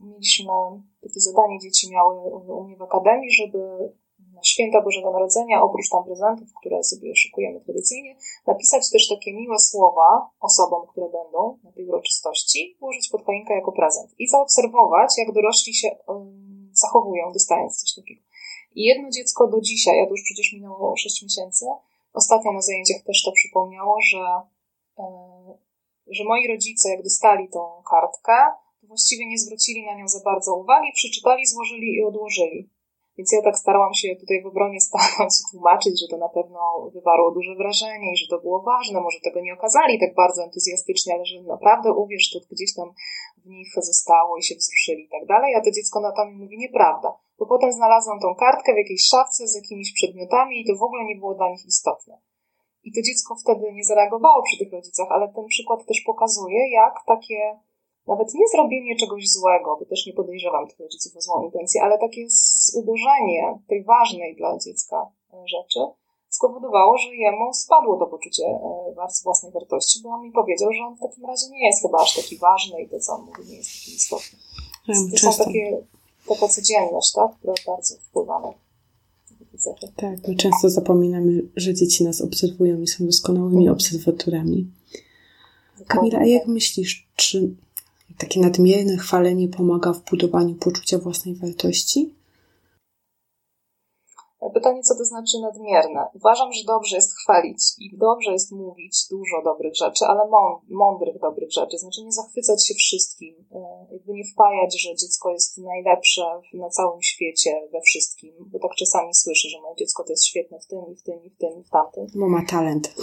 [0.02, 0.52] Mieliśmy
[1.02, 2.14] takie zadanie, dzieci miały
[2.58, 3.58] u mnie w akademii, żeby
[4.42, 10.30] święta Bożego Narodzenia, oprócz tam prezentów, które sobie szykujemy tradycyjnie, napisać też takie miłe słowa
[10.40, 15.74] osobom, które będą na tej uroczystości, włożyć pod choinkę jako prezent i zaobserwować, jak dorośli
[15.74, 15.88] się
[16.72, 18.22] zachowują, dostając coś takiego.
[18.74, 21.66] I jedno dziecko do dzisiaj, a to już przecież minęło 6 miesięcy,
[22.12, 24.24] ostatnio na zajęciach też to przypomniało, że,
[26.10, 28.38] że moi rodzice, jak dostali tą kartkę,
[28.80, 32.70] to właściwie nie zwrócili na nią za bardzo uwagi, przeczytali, złożyli i odłożyli.
[33.18, 36.60] Więc ja tak starałam się tutaj w obronie stanąć i tłumaczyć, że to na pewno
[36.94, 39.00] wywarło duże wrażenie i że to było ważne.
[39.00, 42.88] Może tego nie okazali tak bardzo entuzjastycznie, ale że naprawdę uwierz, to gdzieś tam
[43.44, 45.54] w nich zostało i się wzruszyli i tak dalej.
[45.54, 47.10] A to dziecko na to mi mówi nieprawda.
[47.38, 51.04] Bo potem znalazłam tą kartkę w jakiejś szafce z jakimiś przedmiotami i to w ogóle
[51.04, 52.18] nie było dla nich istotne.
[52.84, 56.94] I to dziecko wtedy nie zareagowało przy tych rodzicach, ale ten przykład też pokazuje, jak
[57.06, 57.58] takie
[58.06, 61.98] nawet nie zrobienie czegoś złego, bo też nie podejrzewam tych rodziców o złą intencję, ale
[61.98, 62.22] takie
[62.72, 65.80] zubożenie tej ważnej dla dziecka e, rzeczy
[66.28, 70.96] spowodowało, że jemu spadło to poczucie e, własnej wartości, bo on mi powiedział, że on
[70.96, 73.56] w takim razie nie jest chyba aż taki ważny i to, co on mówi, nie
[73.56, 74.38] jest taki istotny.
[75.10, 75.78] To są takie,
[76.28, 78.52] taka codzienność, tak, która bardzo wpływa na
[79.96, 84.66] tak, my często zapominamy, że dzieci nas obserwują i są doskonałymi obserwatorami.
[85.86, 87.54] Kamila, a jak myślisz, czy
[88.18, 92.10] takie nadmierne chwalenie pomaga w budowaniu poczucia własnej wartości?
[94.50, 96.06] Pytanie, co to znaczy nadmierne?
[96.14, 100.20] Uważam, że dobrze jest chwalić i dobrze jest mówić dużo dobrych rzeczy, ale
[100.68, 101.78] mądrych dobrych rzeczy.
[101.78, 106.22] Znaczy nie zachwycać się wszystkim, e, jakby nie wpajać, że dziecko jest najlepsze
[106.54, 110.60] na całym świecie, we wszystkim, bo tak czasami słyszę, że moje dziecko to jest świetne
[110.60, 112.06] w tym i w tym i w tym i w tamtym.
[112.14, 112.94] Bo ma talent.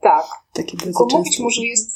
[0.00, 0.26] Tak.
[0.52, 1.88] Taki Tylko mówić mu, że jest,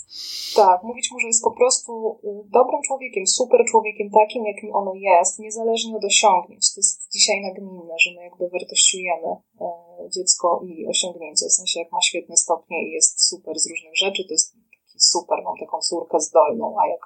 [0.57, 4.93] tak, mówić mu, że jest po prostu y, dobrym człowiekiem, super człowiekiem, takim, jakim ono
[4.95, 6.75] jest, niezależnie od osiągnięć.
[6.75, 9.67] To jest dzisiaj nagminne, że my jakby wartościujemy e,
[10.15, 11.47] dziecko i osiągnięcie.
[11.47, 14.57] W sensie, jak ma świetne stopnie i jest super z różnych rzeczy, to jest
[14.97, 17.03] super, mam taką córkę zdolną, a jak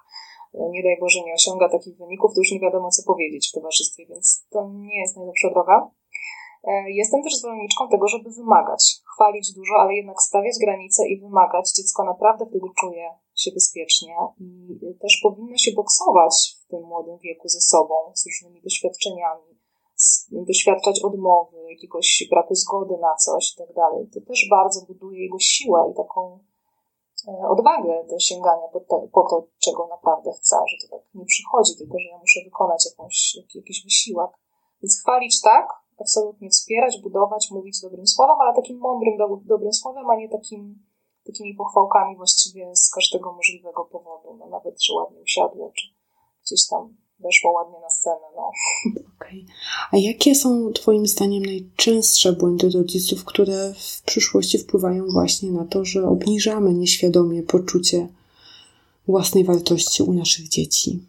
[0.55, 3.55] e, nie daj Boże nie osiąga takich wyników, to już nie wiadomo, co powiedzieć w
[3.55, 5.91] towarzystwie, więc to nie jest najlepsza droga.
[6.69, 8.83] E, jestem też zwolenniczką tego, żeby wymagać,
[9.15, 11.73] chwalić dużo, ale jednak stawiać granice i wymagać.
[11.77, 17.49] Dziecko naprawdę wtedy czuje się bezpiecznie i też powinno się boksować w tym młodym wieku
[17.49, 19.51] ze sobą, z różnymi doświadczeniami,
[20.33, 24.09] doświadczać odmowy, jakiegoś braku zgody na coś i tak dalej.
[24.15, 26.39] To też bardzo buduje jego siłę i taką
[27.29, 31.25] e, odwagę do sięgania po, te, po to, czego naprawdę chce, że to tak nie
[31.25, 34.31] przychodzi, tylko że ja muszę wykonać jakąś, jakiś wysiłek.
[34.83, 35.69] Więc chwalić tak,
[36.01, 40.79] absolutnie wspierać, budować, mówić dobrym słowem, ale takim mądrym, do, dobrym słowem, a nie takim,
[41.27, 44.37] takimi pochwałkami właściwie z każdego możliwego powodu.
[44.39, 45.87] No, nawet, że ładnie usiadło, czy
[46.47, 48.27] gdzieś tam weszło ładnie na scenę.
[48.37, 48.51] No.
[49.17, 49.45] Okay.
[49.93, 55.85] A jakie są Twoim zdaniem najczęstsze błędy rodziców, które w przyszłości wpływają właśnie na to,
[55.85, 58.09] że obniżamy nieświadomie poczucie
[59.09, 61.08] własnej wartości u naszych dzieci?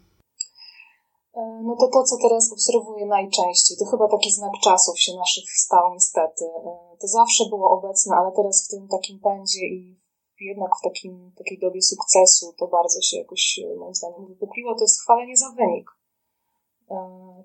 [1.60, 5.44] E, no to to, co teraz obserwuję najczęściej, to chyba taki znak czasów się naszych
[5.64, 6.44] stał niestety.
[6.44, 10.00] E, to zawsze było obecne, ale teraz w tym takim pędzie i
[10.40, 14.84] jednak w takim, takiej dobie sukcesu to bardzo się jakoś e, moim zdaniem wypukliło, to
[14.84, 15.90] jest chwalenie za wynik.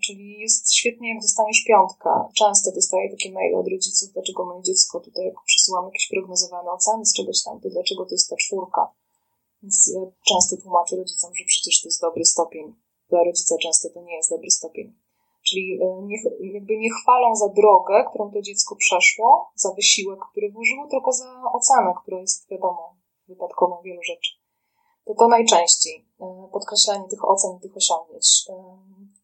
[0.06, 2.30] Czyli jest świetnie, jak dostaniesz piątka.
[2.38, 7.06] Często dostaję takie maile od rodziców, dlaczego moje dziecko tutaj, jak przysyłam jakieś prognozowane oceny
[7.06, 8.92] z czegoś tam, to dlaczego to jest ta czwórka.
[9.62, 12.76] Więc ja często tłumaczę rodzicom, że przecież to jest dobry stopień
[13.10, 14.94] dla rodzica często to nie jest dobry stopień.
[15.48, 16.18] Czyli e, nie,
[16.54, 21.42] jakby nie chwalą za drogę, którą to dziecko przeszło, za wysiłek, który włożyło, tylko za
[21.54, 22.96] ocenę, która jest, wiadomo,
[23.28, 24.32] wypadkową wielu rzeczy.
[25.06, 28.46] To to najczęściej e, podkreślanie tych ocen, tych osiągnięć.
[28.50, 28.54] E,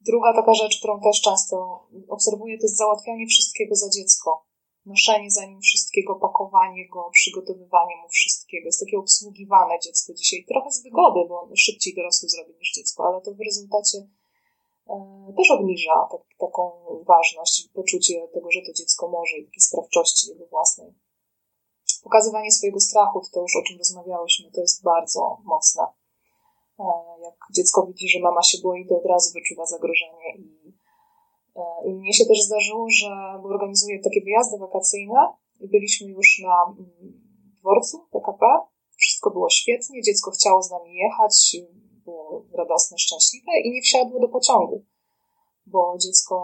[0.02, 4.46] druga taka rzecz, którą też często obserwuję, to jest załatwianie wszystkiego za dziecko.
[4.86, 8.66] Noszenie za nim wszystkiego, pakowanie go, przygotowywanie mu wszystkiego.
[8.66, 10.46] Jest takie obsługiwane dziecko dzisiaj.
[10.48, 13.98] Trochę z wygody, bo szybciej dorosły zrobi niż dziecko, ale to w rezultacie
[14.92, 16.72] E, też obniża tak, taką
[17.08, 20.94] ważność i poczucie tego, że to dziecko może i takiej sprawczości jego własnej.
[22.04, 25.84] Pokazywanie swojego strachu, to już o czym rozmawiałyśmy, to jest bardzo mocne.
[26.80, 26.84] E,
[27.22, 30.61] jak dziecko widzi, że mama się boi, to od razu wyczuwa zagrożenie i,
[31.86, 33.10] i mnie się też zdarzyło, że
[33.44, 36.88] organizuję takie wyjazdy wakacyjne i byliśmy już na mm,
[37.60, 38.46] dworcu PKP.
[38.98, 41.56] Wszystko było świetnie, dziecko chciało z nami jechać,
[42.06, 44.86] było radosne, szczęśliwe i nie wsiadło do pociągu,
[45.66, 46.36] bo dziecko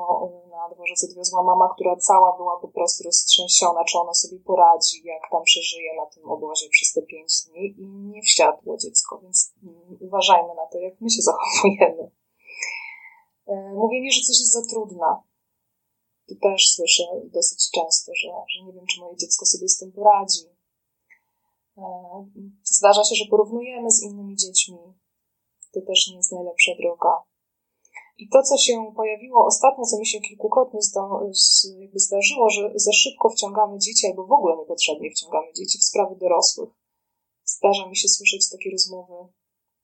[0.45, 5.03] y, na dworzec odwiozła mama, która cała była po prostu roztrzęsiona, czy ona sobie poradzi,
[5.03, 9.53] jak tam przeżyje na tym obozie przez te pięć dni i nie wsiadło dziecko, więc
[9.63, 12.11] mm, uważajmy na to, jak my się zachowujemy.
[13.49, 15.09] Y, mówienie, że coś jest za trudne.
[16.27, 19.91] To też słyszę dosyć często, że, że nie wiem, czy moje dziecko sobie z tym
[19.91, 20.45] poradzi.
[21.77, 21.81] Y,
[22.63, 24.77] zdarza się, że porównujemy z innymi dziećmi,
[25.73, 27.13] to też nie jest najlepsza droga.
[28.17, 30.79] I to, co się pojawiło ostatnio, co mi się kilkukrotnie
[31.79, 36.15] jakby zdarzyło, że za szybko wciągamy dzieci, albo w ogóle niepotrzebnie wciągamy dzieci w sprawy
[36.15, 36.69] dorosłych.
[37.45, 39.33] Zdarza mi się słyszeć takie rozmowy,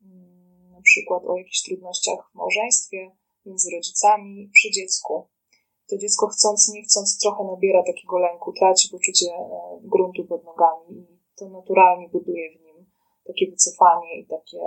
[0.02, 3.12] mm, na przykład o jakichś trudnościach w małżeństwie,
[3.46, 5.28] między rodzicami, przy dziecku.
[5.90, 11.00] To dziecko chcąc, nie chcąc, trochę nabiera takiego lęku, traci poczucie e, gruntu pod nogami
[11.00, 12.86] i to naturalnie buduje w nim
[13.28, 14.60] takie wycofanie i takie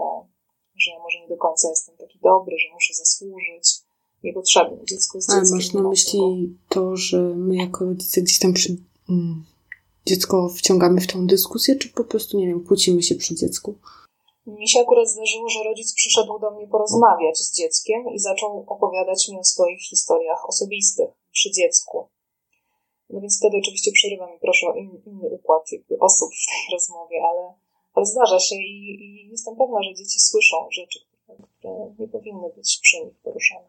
[0.79, 3.81] że może nie do końca jestem taki dobry, że muszę zasłużyć.
[4.25, 4.85] Niepotrzebne.
[4.85, 8.77] Dziecko jest Ale masz na myśli to, że my jako rodzice gdzieś tam przy,
[9.09, 9.45] mm,
[10.07, 13.79] dziecko wciągamy w tą dyskusję, czy po prostu, nie wiem, kłócimy się przy dziecku?
[14.47, 19.29] Mi się akurat zdarzyło, że rodzic przyszedł do mnie porozmawiać z dzieckiem i zaczął opowiadać
[19.29, 22.09] mi o swoich historiach osobistych przy dziecku.
[23.11, 27.17] No więc wtedy oczywiście przerywam i proszę o in, inny układ osób w tej rozmowie,
[27.29, 27.55] ale
[27.97, 30.99] ale zdarza się i, i jestem pewna, że dzieci słyszą rzeczy,
[31.59, 33.69] które nie powinny być przy nich poruszane.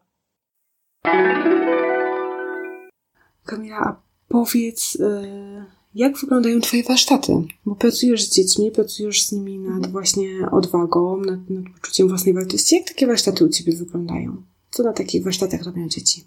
[3.46, 7.32] Kamila, powiedz, y, jak wyglądają Twoje warsztaty?
[7.66, 9.92] Bo pracujesz z dziećmi, pracujesz z nimi nad mhm.
[9.92, 12.76] właśnie odwagą, nad, nad poczuciem własnej wartości.
[12.76, 14.30] Jak takie warsztaty u Ciebie wyglądają?
[14.70, 16.24] Co na takich warsztatach robią dzieci?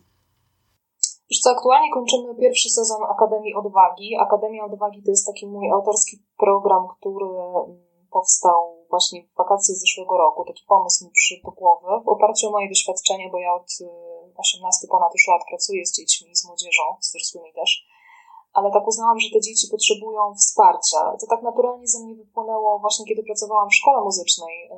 [1.29, 4.15] Już co, aktualnie kończymy pierwszy sezon Akademii Odwagi.
[4.25, 10.17] Akademia Odwagi to jest taki mój autorski program, który mm, powstał właśnie w wakacje zeszłego
[10.17, 10.45] roku.
[10.45, 13.67] Taki pomysł mi przyszedł do głowy w oparciu o moje doświadczenie, bo ja od
[14.37, 17.71] 18 y, ponad już lat pracuję z dziećmi, z młodzieżą, z dorosłymi też.
[18.53, 20.99] Ale tak uznałam, że te dzieci potrzebują wsparcia.
[21.19, 24.69] To tak naturalnie ze mnie wypłynęło właśnie, kiedy pracowałam w szkole muzycznej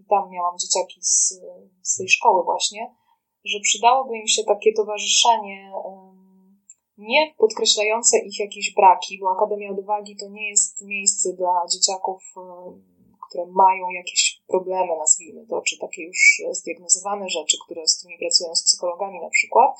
[0.00, 1.34] i tam miałam dzieciaki z,
[1.82, 2.94] z tej szkoły właśnie,
[3.44, 5.72] że przydałoby im się takie towarzyszenie
[6.98, 12.34] nie podkreślające ich jakieś braki, bo Akademia Odwagi to nie jest miejsce dla dzieciaków,
[13.28, 18.54] które mają jakieś problemy, nazwijmy to, czy takie już zdiagnozowane rzeczy, które z tymi pracują
[18.54, 19.76] z psychologami na przykład.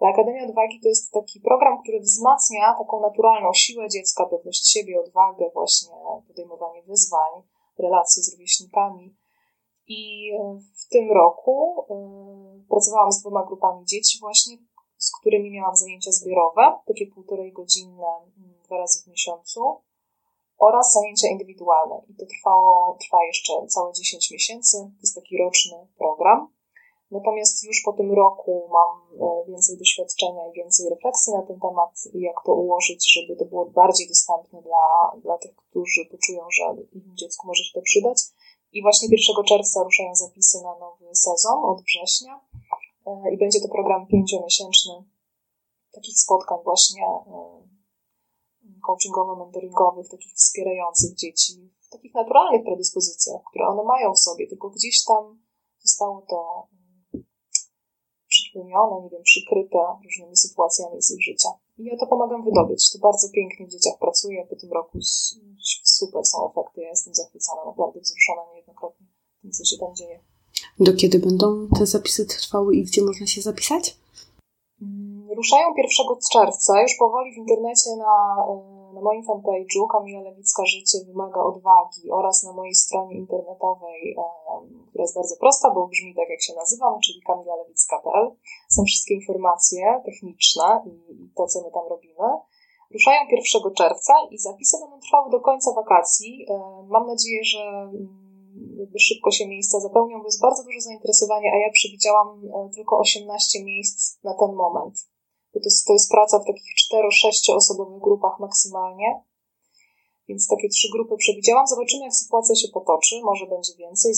[0.00, 5.00] Ale Akademia Odwagi to jest taki program, który wzmacnia taką naturalną siłę dziecka, pewność siebie,
[5.00, 5.94] odwagę, właśnie
[6.28, 7.32] podejmowanie wyzwań,
[7.78, 9.16] relacje z rówieśnikami.
[9.86, 14.56] I e, w tym roku e, pracowałam z dwoma grupami dzieci właśnie,
[14.96, 18.06] z którymi miałam zajęcia zbiorowe, takie półtorej godzinne
[18.38, 19.80] mm, dwa razy w miesiącu
[20.60, 22.02] oraz zajęcia indywidualne.
[22.10, 24.76] I to trwało, trwa jeszcze całe 10 miesięcy.
[24.78, 26.48] To jest taki roczny program.
[27.10, 31.92] Natomiast już po tym roku mam e, więcej doświadczenia i więcej refleksji na ten temat,
[32.14, 37.16] jak to ułożyć, żeby to było bardziej dostępne dla, dla tych, którzy poczują, że im
[37.16, 38.18] dziecku może się to przydać.
[38.72, 42.40] I właśnie 1 czerwca ruszają zapisy na nowy sezon od września.
[43.06, 44.94] E, i będzie to program pięciomiesięczny
[45.92, 47.60] takich spotkań właśnie e,
[48.90, 55.04] coachingowo-mentoringowych, takich wspierających dzieci w takich naturalnych predyspozycjach, które one mają w sobie, tylko gdzieś
[55.04, 55.22] tam
[55.78, 57.24] zostało to mm,
[58.28, 61.48] przytłumione, nie wiem, przykryte różnymi sytuacjami z ich życia.
[61.78, 62.90] I ja to pomagam wydobyć.
[62.92, 64.46] To bardzo pięknie w dzieciach pracuję.
[64.50, 64.98] Po tym roku
[65.84, 66.80] super są efekty.
[66.80, 69.06] Ja jestem zachwycona, naprawdę wzruszona niejednokrotnie
[69.42, 70.20] tym, co się tam dzieje.
[70.80, 73.96] Do kiedy będą te zapisy trwały i gdzie można się zapisać?
[74.82, 80.64] Mm, ruszają 1 czerwca, już powoli w internecie na, e, na moim fanpage'u Kamila Lewicka
[80.66, 84.16] Życie wymaga odwagi oraz na mojej stronie internetowej,
[84.88, 88.26] która jest bardzo prosta, bo brzmi tak, jak się nazywam, czyli kamilalewicka.pl.
[88.68, 92.28] Są wszystkie informacje techniczne i to, co my tam robimy.
[92.94, 96.46] Ruszają 1 czerwca i zapisy będą trwały do końca wakacji.
[96.88, 98.30] Mam nadzieję, że mm,
[98.98, 103.64] szybko się miejsca zapełnią, bo jest bardzo duże zainteresowanie, a ja przewidziałam e, tylko 18
[103.64, 105.09] miejsc na ten moment.
[105.52, 109.22] To jest, to jest praca w takich 4-6 osobowych grupach maksymalnie.
[110.28, 111.66] Więc takie trzy grupy przewidziałam.
[111.66, 113.14] Zobaczymy, jak sytuacja się potoczy.
[113.24, 114.12] Może będzie więcej,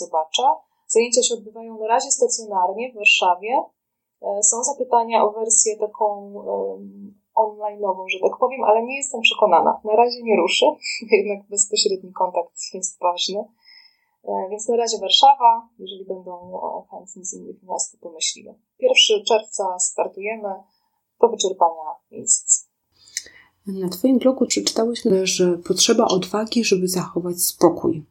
[0.00, 0.42] zobaczę.
[0.86, 3.62] Zajęcia się odbywają na razie stacjonarnie w Warszawie.
[4.22, 6.34] E, są zapytania o wersję taką
[7.36, 9.80] online'ową, że tak powiem, ale nie jestem przekonana.
[9.84, 10.66] Na razie nie ruszę,
[11.18, 13.44] jednak bezpośredni kontakt jest ważny.
[14.24, 18.54] E, więc na razie Warszawa, jeżeli będą chętni z innych miast, to pomyślimy.
[18.78, 20.48] 1 czerwca startujemy
[21.20, 22.70] do wyczerpania miejsc.
[23.66, 28.06] Na Twoim blogu przeczytałyśmy, że potrzeba odwagi, żeby zachować spokój.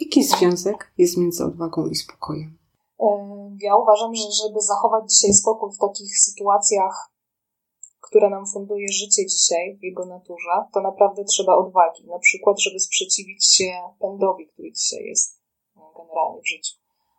[0.00, 2.58] Jaki związek jest między odwagą i spokojem?
[3.00, 3.06] E,
[3.60, 7.10] ja uważam, że żeby zachować dzisiaj spokój w takich sytuacjach,
[8.06, 12.06] które nam funduje życie dzisiaj w jego naturze, to naprawdę trzeba odwagi.
[12.06, 15.40] Na przykład, żeby sprzeciwić się pędowi, który dzisiaj jest
[15.98, 16.74] generalnie w życiu.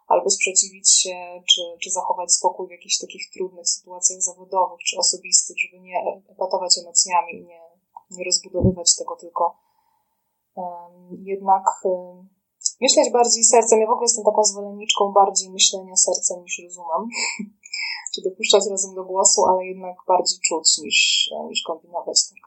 [0.08, 1.16] Albo sprzeciwić się,
[1.50, 5.98] czy, czy zachować spokój w jakichś takich trudnych sytuacjach zawodowych czy osobistych, żeby nie
[6.30, 7.62] epatować emocjami i nie,
[8.12, 9.58] nie rozbudowywać tego, tylko
[10.56, 12.30] um, jednak um,
[12.82, 13.80] myśleć bardziej sercem.
[13.80, 17.02] Ja w ogóle jestem taką zwolenniczką bardziej myślenia sercem niż rozumem.
[18.18, 22.44] czy dopuszczać rozum do głosu, ale jednak bardziej czuć niż, niż kombinować tak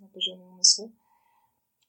[0.00, 0.90] na poziomie umysłu.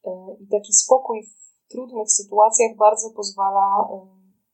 [0.06, 3.90] E, I taki spokój w trudnych sytuacjach bardzo pozwala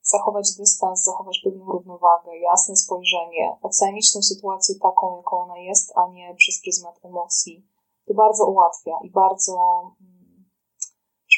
[0.02, 6.08] zachować dystans, zachować pewną równowagę, jasne spojrzenie, ocenić tę sytuację taką, jaką ona jest, a
[6.08, 7.68] nie przez pryzmat emocji.
[8.08, 9.54] To bardzo ułatwia i bardzo
[10.02, 10.46] mm,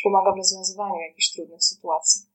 [0.04, 2.35] pomaga w rozwiązywaniu jakichś trudnych sytuacji.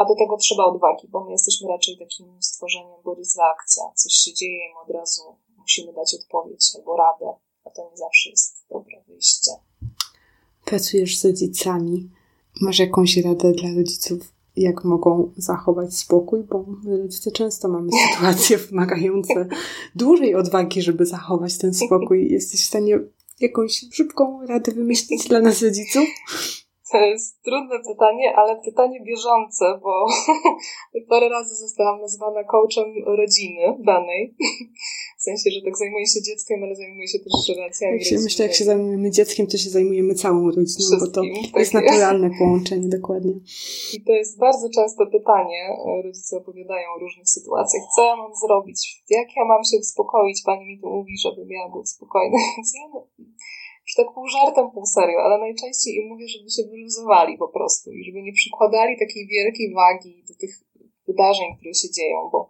[0.00, 4.12] A do tego trzeba odwagi, bo my jesteśmy raczej takim stworzeniem, bo jest reakcja, coś
[4.12, 5.22] się dzieje i od razu
[5.58, 7.26] musimy dać odpowiedź albo radę,
[7.64, 9.50] a to nie zawsze jest dobre wyjście.
[10.64, 12.10] Pracujesz z rodzicami.
[12.60, 18.58] Masz jakąś radę dla rodziców, jak mogą zachować spokój, bo my rodzice często mamy sytuacje
[18.58, 19.48] wymagające
[19.94, 22.30] dużej odwagi, żeby zachować ten spokój.
[22.30, 22.98] Jesteś w stanie
[23.40, 26.04] jakąś szybką radę wymyślić dla nas rodziców?
[26.92, 30.06] To jest trudne pytanie, ale pytanie bieżące, bo
[31.10, 34.34] parę razy zostałam nazwana coachem rodziny danej.
[35.20, 37.98] W sensie, że tak zajmuję się dzieckiem, ale zajmuję się też relacjami.
[37.98, 41.20] Jak się, myślę, jak się zajmujemy dzieckiem, to się zajmujemy całą rodziną, bo to
[41.52, 43.34] tak jest naturalne połączenie, dokładnie.
[43.94, 45.76] I to jest bardzo często pytanie.
[46.04, 47.82] Rodzice opowiadają o różnych sytuacjach.
[47.96, 49.02] Co ja mam zrobić?
[49.10, 50.42] Jak ja mam się uspokoić?
[50.46, 52.36] Pani mi tu mówi, żebym ja był spokojny.
[52.56, 53.00] Więc ja
[53.86, 57.92] już tak pół żartem, pół serio, ale najczęściej im mówię, żeby się wyluzowali po prostu
[57.92, 60.52] i żeby nie przykładali takiej wielkiej wagi do tych
[61.08, 62.40] wydarzeń, które się dzieją, bo,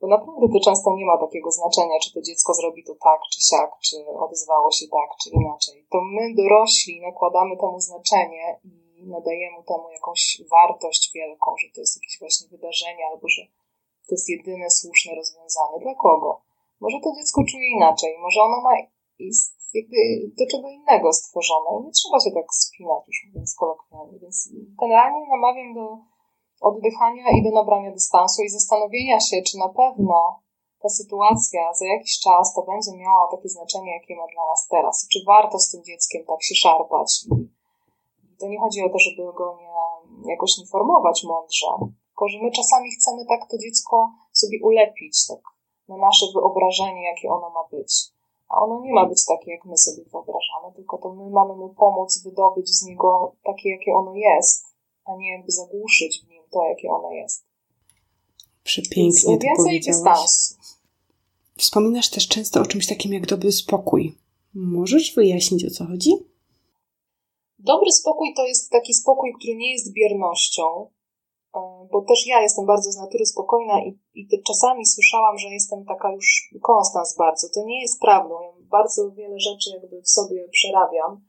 [0.00, 3.40] bo naprawdę to często nie ma takiego znaczenia, czy to dziecko zrobi to tak, czy
[3.48, 3.96] siak, czy
[4.26, 5.86] odezwało się tak, czy inaczej.
[5.92, 11.96] To my, dorośli, nakładamy temu znaczenie i nadajemy temu jakąś wartość wielką, że to jest
[11.96, 13.42] jakieś właśnie wydarzenie, albo że
[14.06, 15.76] to jest jedyne słuszne rozwiązanie.
[15.80, 16.40] Dla kogo?
[16.80, 18.72] Może to dziecko czuje inaczej, może ono ma
[19.26, 19.98] jest jakby
[20.38, 21.70] do czego innego stworzone.
[21.84, 24.18] Nie trzeba się tak spinać, już mówiąc kolokwialnie.
[24.18, 24.48] Więc
[24.80, 25.86] generalnie namawiam do
[26.60, 30.42] oddychania i do nabrania dystansu i zastanowienia się, czy na pewno
[30.82, 35.06] ta sytuacja za jakiś czas to będzie miała takie znaczenie, jakie ma dla nas teraz.
[35.12, 37.10] Czy warto z tym dzieckiem tak się szarpać.
[38.32, 39.72] I to nie chodzi o to, żeby go nie,
[40.32, 41.66] jakoś informować mądrze,
[42.08, 45.42] tylko że my czasami chcemy tak to dziecko sobie ulepić, tak
[45.88, 48.11] na nasze wyobrażenie, jakie ono ma być
[48.52, 51.68] a ono nie ma być takie, jak my sobie wyobrażamy, tylko to my mamy mu
[51.68, 54.66] pomóc wydobyć z niego takie, jakie ono jest,
[55.04, 57.44] a nie jakby zagłuszyć w nim to, jakie ono jest.
[58.64, 60.54] Przepięknie Więc to więcej dystansu.
[61.56, 64.18] Wspominasz też często o czymś takim jak dobry spokój.
[64.54, 66.12] Możesz wyjaśnić, o co chodzi?
[67.58, 70.90] Dobry spokój to jest taki spokój, który nie jest biernością,
[71.92, 76.12] bo też ja jestem bardzo z natury spokojna i, i czasami słyszałam, że jestem taka
[76.12, 77.48] już konstans bardzo.
[77.54, 78.34] To nie jest prawdą.
[78.40, 81.20] Ja bardzo wiele rzeczy jakby w sobie przerabiam.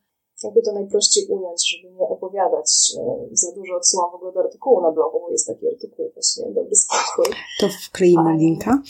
[0.44, 2.70] Jakby to najprościej ująć, żeby nie opowiadać
[3.00, 3.02] e,
[3.32, 3.76] za dużo.
[3.76, 7.36] Odsyłam w ogóle do artykułu na blogu, bo jest taki artykuł właśnie Dobry Spokój.
[7.60, 8.82] To wkleimy linka.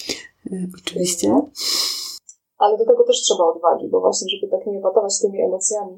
[0.51, 1.41] E, oczywiście.
[2.57, 5.97] Ale do tego też trzeba odwagi, bo właśnie, żeby tak nie epatować tymi emocjami,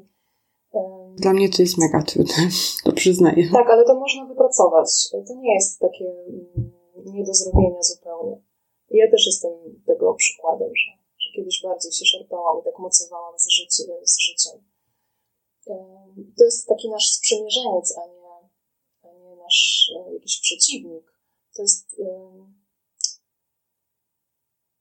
[1.16, 2.48] dla mnie to jest mega trudne,
[2.84, 3.50] to przyznaję.
[3.52, 5.08] Tak, ale to można wypracować.
[5.10, 6.72] To nie jest takie mm,
[7.04, 8.42] nie do zrobienia zupełnie.
[8.90, 9.52] Ja też jestem
[9.86, 14.64] tego przykładem, że, że kiedyś bardziej się szarpałam i tak mocowałam z, życie, z życiem.
[16.38, 18.50] To jest taki nasz sprzymierzeniec, a nie,
[19.02, 21.12] a nie nasz e, jakiś przeciwnik.
[21.56, 21.96] To jest,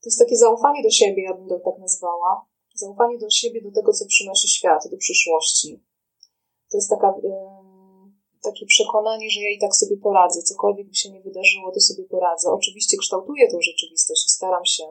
[0.01, 2.45] to jest takie zaufanie do siebie, ja bym to tak nazwała.
[2.75, 5.83] Zaufanie do siebie, do tego, co przynosi świat, do przyszłości.
[6.71, 7.13] To jest taka,
[8.43, 12.03] takie przekonanie, że ja i tak sobie poradzę, cokolwiek by się nie wydarzyło, to sobie
[12.03, 12.49] poradzę.
[12.51, 14.83] Oczywiście kształtuję tą rzeczywistość i staram się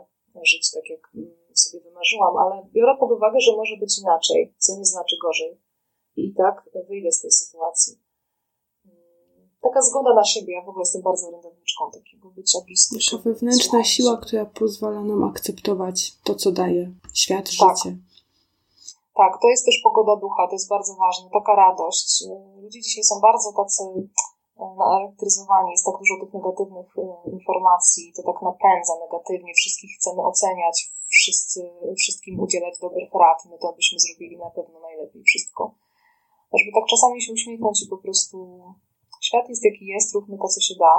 [0.43, 4.79] żyć tak, jak mm, sobie wymarzyłam, ale biorę pod uwagę, że może być inaczej, co
[4.79, 5.61] nie znaczy gorzej.
[6.17, 8.04] I tak wyjdę z tej sytuacji.
[9.65, 12.97] Taka zgoda na siebie, ja w ogóle jestem bardzo orędowniczką takiego bycia blisko.
[13.11, 16.83] Taka wewnętrzna siła, która pozwala nam akceptować to, co daje
[17.23, 17.77] świat, tak.
[17.77, 17.97] życie.
[19.15, 22.25] Tak, to jest też pogoda ducha, to jest bardzo ważne, taka radość.
[22.63, 23.83] Ludzie dzisiaj są bardzo tacy
[24.59, 30.21] e, naelektryzowani, jest tak dużo tych negatywnych e, informacji, to tak napędza negatywnie, wszystkich chcemy
[30.23, 35.75] oceniać, wszyscy, wszystkim udzielać dobrych rad, my to byśmy zrobili na pewno najlepiej wszystko.
[36.59, 38.37] Żeby tak czasami się uśmiechnąć i po prostu
[39.27, 40.95] świat jest jaki jest, róbmy to, co się da,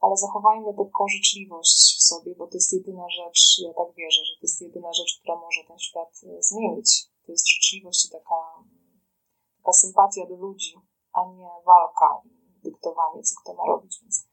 [0.00, 4.34] ale zachowajmy taką życzliwość w sobie, bo to jest jedyna rzecz, ja tak wierzę, że
[4.38, 6.90] to jest jedyna rzecz, która może ten świat e, zmienić.
[7.26, 8.40] To jest życzliwość i taka,
[9.58, 10.74] taka sympatia do ludzi,
[11.12, 12.30] a nie walka i
[12.64, 14.26] dyktowanie, co kto ma robić, więc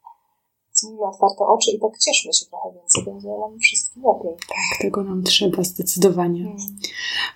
[0.83, 4.35] miejmy otwarte oczy i tak cieszmy się trochę więcej, będzie nam wszystkim lepiej.
[4.47, 6.43] Tak, tego nam trzeba zdecydowanie.
[6.43, 6.79] Hmm.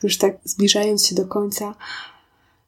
[0.03, 1.75] Już tak zbliżając się do końca,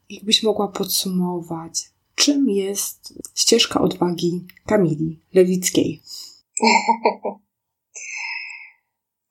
[0.10, 1.92] jakbyś mogła podsumować,
[2.22, 3.00] czym jest
[3.42, 4.32] ścieżka odwagi
[4.68, 6.02] Kamili Lewickiej?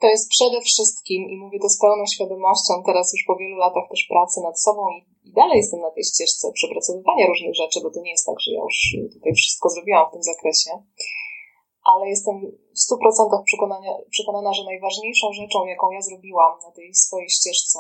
[0.02, 3.86] To jest przede wszystkim, i mówię to z pełną świadomością, teraz już po wielu latach
[3.90, 7.90] też pracy nad sobą i, i dalej jestem na tej ścieżce przepracowywania różnych rzeczy, bo
[7.90, 8.78] to nie jest tak, że ja już
[9.14, 10.70] tutaj wszystko zrobiłam w tym zakresie,
[11.92, 12.34] ale jestem
[12.78, 17.78] w 100% przekonania, przekonana, że najważniejszą rzeczą, jaką ja zrobiłam na tej swojej ścieżce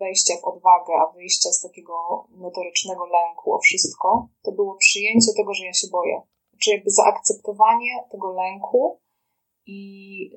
[0.00, 1.94] wejścia w odwagę, a wyjścia z takiego
[2.30, 6.22] notorycznego lęku o wszystko, to było przyjęcie tego, że ja się boję.
[6.62, 9.00] Czy jakby zaakceptowanie tego lęku
[9.66, 9.80] i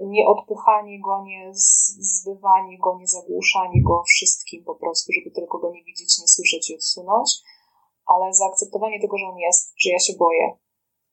[0.01, 5.71] nie odpychanie go, nie zbywanie go, nie zagłuszanie go wszystkim po prostu, żeby tylko go
[5.71, 7.29] nie widzieć, nie słyszeć i odsunąć,
[8.05, 10.57] ale zaakceptowanie tego, że on jest, że ja się boję.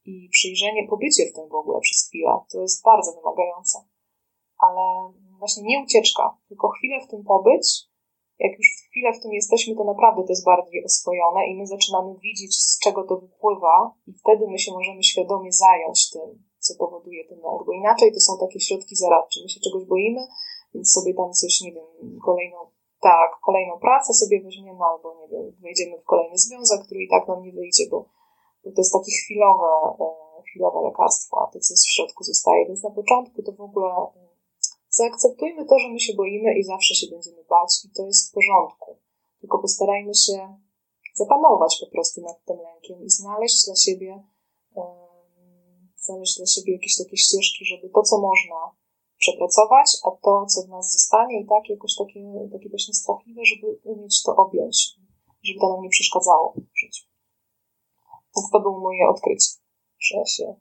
[0.05, 3.79] I przyjrzenie, pobycie w tym w ogóle przez chwilę, to jest bardzo wymagające.
[4.59, 7.67] Ale właśnie nie ucieczka, tylko chwilę w tym pobyć,
[8.39, 12.15] jak już chwilę w tym jesteśmy, to naprawdę to jest bardziej oswojone i my zaczynamy
[12.19, 17.29] widzieć, z czego to wypływa, i wtedy my się możemy świadomie zająć tym, co powoduje
[17.29, 19.41] ten lęk, bo inaczej to są takie środki zaradcze.
[19.43, 20.23] My się czegoś boimy,
[20.75, 22.59] więc sobie tam coś, nie wiem, kolejną,
[23.01, 27.29] tak, kolejną pracę sobie weźmiemy, albo nie wiem, wejdziemy w kolejny związek, który i tak
[27.29, 27.99] nam nie wyjdzie, bo,
[28.63, 29.71] to jest takie chwilowe,
[30.01, 32.67] e, chwilowe lekarstwo, a to, co w środku, zostaje.
[32.67, 33.91] Więc na początku to w ogóle
[35.01, 38.35] Zaakceptujmy to, że my się boimy i zawsze się będziemy bać i to jest w
[38.35, 38.91] porządku.
[39.41, 40.37] Tylko postarajmy się
[41.15, 44.23] zapanować po prostu nad tym lękiem i znaleźć dla siebie,
[45.97, 48.61] znaleźć dla siebie jakieś takie ścieżki, żeby to, co można
[49.19, 52.21] przepracować, a to, co w nas zostanie i tak jakoś takie,
[52.53, 54.77] takie właśnie strachliwe, żeby umieć to objąć,
[55.43, 57.05] żeby to nam nie przeszkadzało w życiu.
[58.37, 59.51] Więc to było moje odkrycie,
[59.99, 60.55] że się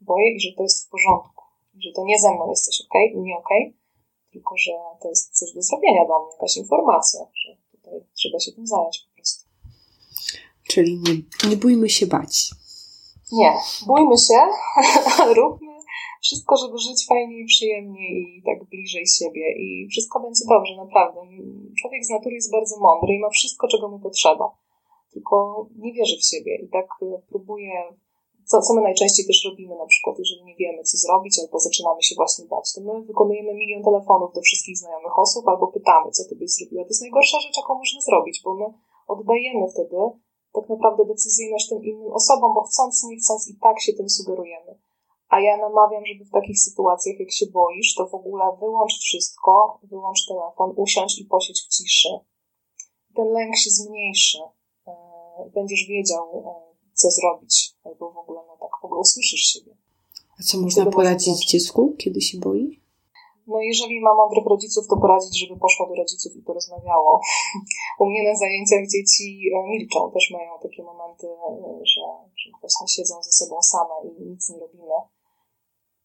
[0.00, 1.35] boję i że to jest w porządku
[1.80, 3.48] że to nie ze mną jest coś ok, nie ok,
[4.32, 4.72] tylko że
[5.02, 8.98] to jest coś do zrobienia dla mnie, jakaś informacja, że tutaj trzeba się tym zająć
[8.98, 9.44] po prostu.
[10.68, 11.14] Czyli nie,
[11.50, 12.50] nie bójmy się bać.
[13.32, 13.52] Nie,
[13.86, 14.40] bójmy się,
[15.40, 15.76] róbmy
[16.26, 21.20] wszystko, żeby żyć fajnie i przyjemnie i tak bliżej siebie i wszystko będzie dobrze, naprawdę.
[21.80, 24.56] Człowiek z natury jest bardzo mądry i ma wszystko, czego mu potrzeba,
[25.12, 26.86] tylko nie wierzy w siebie i tak
[27.28, 27.72] próbuje
[28.50, 32.02] co, co my najczęściej też robimy, na przykład, jeżeli nie wiemy, co zrobić, albo zaczynamy
[32.02, 36.22] się właśnie bać, to my wykonujemy milion telefonów do wszystkich znajomych osób, albo pytamy, co
[36.28, 36.82] ty byś zrobiła.
[36.84, 38.66] To jest najgorsza rzecz, jaką można zrobić, bo my
[39.06, 39.96] oddajemy wtedy
[40.52, 44.78] tak naprawdę decyzyjność tym innym osobom, bo chcąc, nie chcąc, i tak się tym sugerujemy.
[45.28, 49.78] A ja namawiam, żeby w takich sytuacjach, jak się boisz, to w ogóle wyłącz wszystko,
[49.82, 52.08] wyłącz telefon, usiądź i posiedź w ciszy.
[53.16, 54.38] Ten lęk się zmniejszy.
[54.86, 54.92] E,
[55.54, 56.65] będziesz wiedział, e,
[57.00, 59.76] co zrobić, albo w ogóle, no tak, w ogóle usłyszysz siebie.
[60.40, 62.80] A co można poradzić dziecku, kiedy się boi?
[63.46, 67.20] No jeżeli ma mądrych rodziców, to poradzić, żeby poszło do rodziców i porozmawiało.
[68.00, 72.04] U mnie na zajęciach dzieci e, milczą, też mają takie momenty, e, że,
[72.36, 74.94] że właśnie siedzą ze sobą same i nic nie robimy.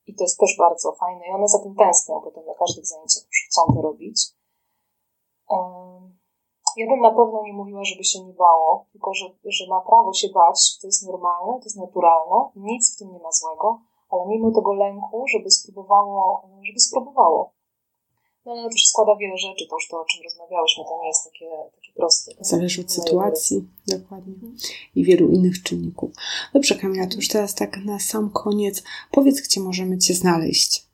[0.08, 3.24] I to jest też bardzo fajne i one za tym tęsknią potem na każdych zajęciach,
[3.24, 4.18] już chcą to robić.
[6.78, 10.14] Ja bym na pewno nie mówiła, żeby się nie bało, tylko że, że ma prawo
[10.14, 14.22] się bać, to jest normalne, to jest naturalne, nic w tym nie ma złego, ale
[14.28, 17.54] mimo tego lęku, żeby spróbowało, żeby spróbowało.
[18.46, 21.08] No ale to się składa wiele rzeczy, to już to, o czym rozmawiałyśmy, to nie
[21.08, 22.32] jest takie, takie prosty.
[22.40, 24.34] Zależy od sytuacji, dokładnie.
[24.96, 26.12] I wielu innych czynników.
[26.54, 28.84] Dobrze, Kamila, to już teraz tak na sam koniec.
[29.12, 30.88] Powiedz, gdzie możemy Cię znaleźć.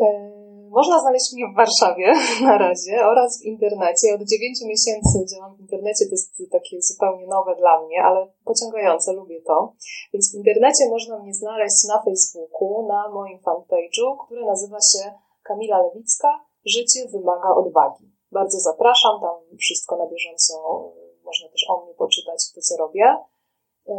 [0.00, 0.41] E,
[0.78, 2.06] można znaleźć mnie w Warszawie
[2.48, 4.06] na razie oraz w internecie.
[4.14, 9.12] Od 9 miesięcy działam w internecie, to jest takie zupełnie nowe dla mnie, ale pociągające,
[9.12, 9.74] lubię to.
[10.12, 15.02] Więc w internecie można mnie znaleźć na Facebooku, na moim fanpage'u, który nazywa się
[15.42, 16.28] Kamila Lewicka
[16.64, 18.06] Życie wymaga odwagi.
[18.32, 20.54] Bardzo zapraszam, tam wszystko na bieżąco
[21.24, 23.16] można też o mnie poczytać to, co robię.
[23.88, 23.94] E,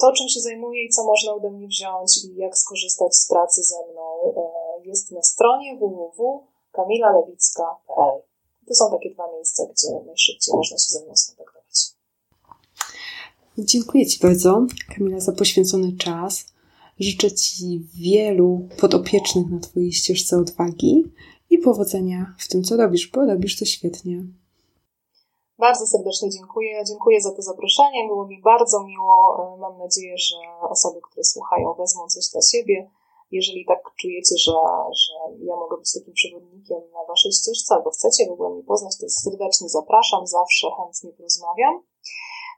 [0.00, 3.62] to, czym się zajmuję i co można ode mnie wziąć i jak skorzystać z pracy
[3.62, 8.22] ze mną, e, jest na stronie www.kamilalewicka.pl.
[8.68, 11.92] To są takie dwa miejsca, gdzie najszybciej można się ze mną skontaktować.
[13.58, 14.66] Dziękuję Ci bardzo,
[14.96, 16.44] Kamila, za poświęcony czas.
[17.00, 21.12] Życzę Ci wielu podopiecznych na Twojej ścieżce odwagi
[21.50, 24.24] i powodzenia w tym, co robisz, bo robisz to świetnie.
[25.58, 26.84] Bardzo serdecznie dziękuję.
[26.84, 28.06] Dziękuję za to zaproszenie.
[28.06, 29.56] Było mi bardzo miło.
[29.60, 30.36] Mam nadzieję, że
[30.70, 32.90] osoby, które słuchają, wezmą coś dla siebie
[33.32, 34.52] jeżeli tak czujecie, że,
[35.02, 35.12] że
[35.48, 39.08] ja mogę być takim przewodnikiem na waszej ścieżce, albo chcecie w ogóle mnie poznać, to
[39.08, 41.74] serdecznie zapraszam, zawsze chętnie porozmawiam.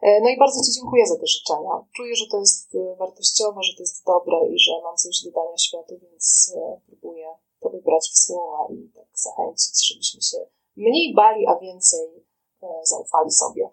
[0.02, 1.74] E, no i bardzo Ci dziękuję za te życzenia.
[1.96, 5.30] Czuję, że to jest e, wartościowe, że to jest dobre i że mam coś do
[5.30, 7.26] dania światu, więc e, próbuję
[7.60, 10.38] to wybrać w słowa i tak zachęcić, żebyśmy się
[10.76, 12.08] mniej bali, a więcej
[12.82, 13.68] zaufali sobie.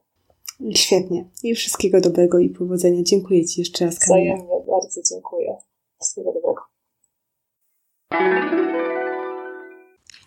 [0.76, 1.30] Świetnie.
[1.44, 3.04] I wszystkiego dobrego i powodzenia.
[3.04, 4.36] Dziękuję Ci jeszcze raz, Kamila.
[4.36, 5.58] Wzajemnie, bardzo dziękuję.
[6.00, 6.41] Wszystkiego dobrego.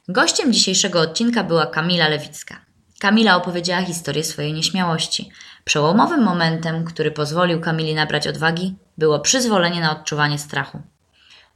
[0.09, 2.57] Gościem dzisiejszego odcinka była Kamila Lewicka.
[2.99, 5.31] Kamila opowiedziała historię swojej nieśmiałości.
[5.65, 10.83] Przełomowym momentem, który pozwolił Kamili nabrać odwagi, było przyzwolenie na odczuwanie strachu.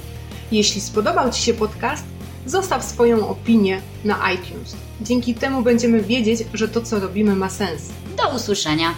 [0.52, 2.04] Jeśli spodobał Ci się podcast,
[2.46, 4.76] zostaw swoją opinię na iTunes.
[5.00, 7.82] Dzięki temu będziemy wiedzieć, że to, co robimy, ma sens.
[8.16, 8.94] Do usłyszenia!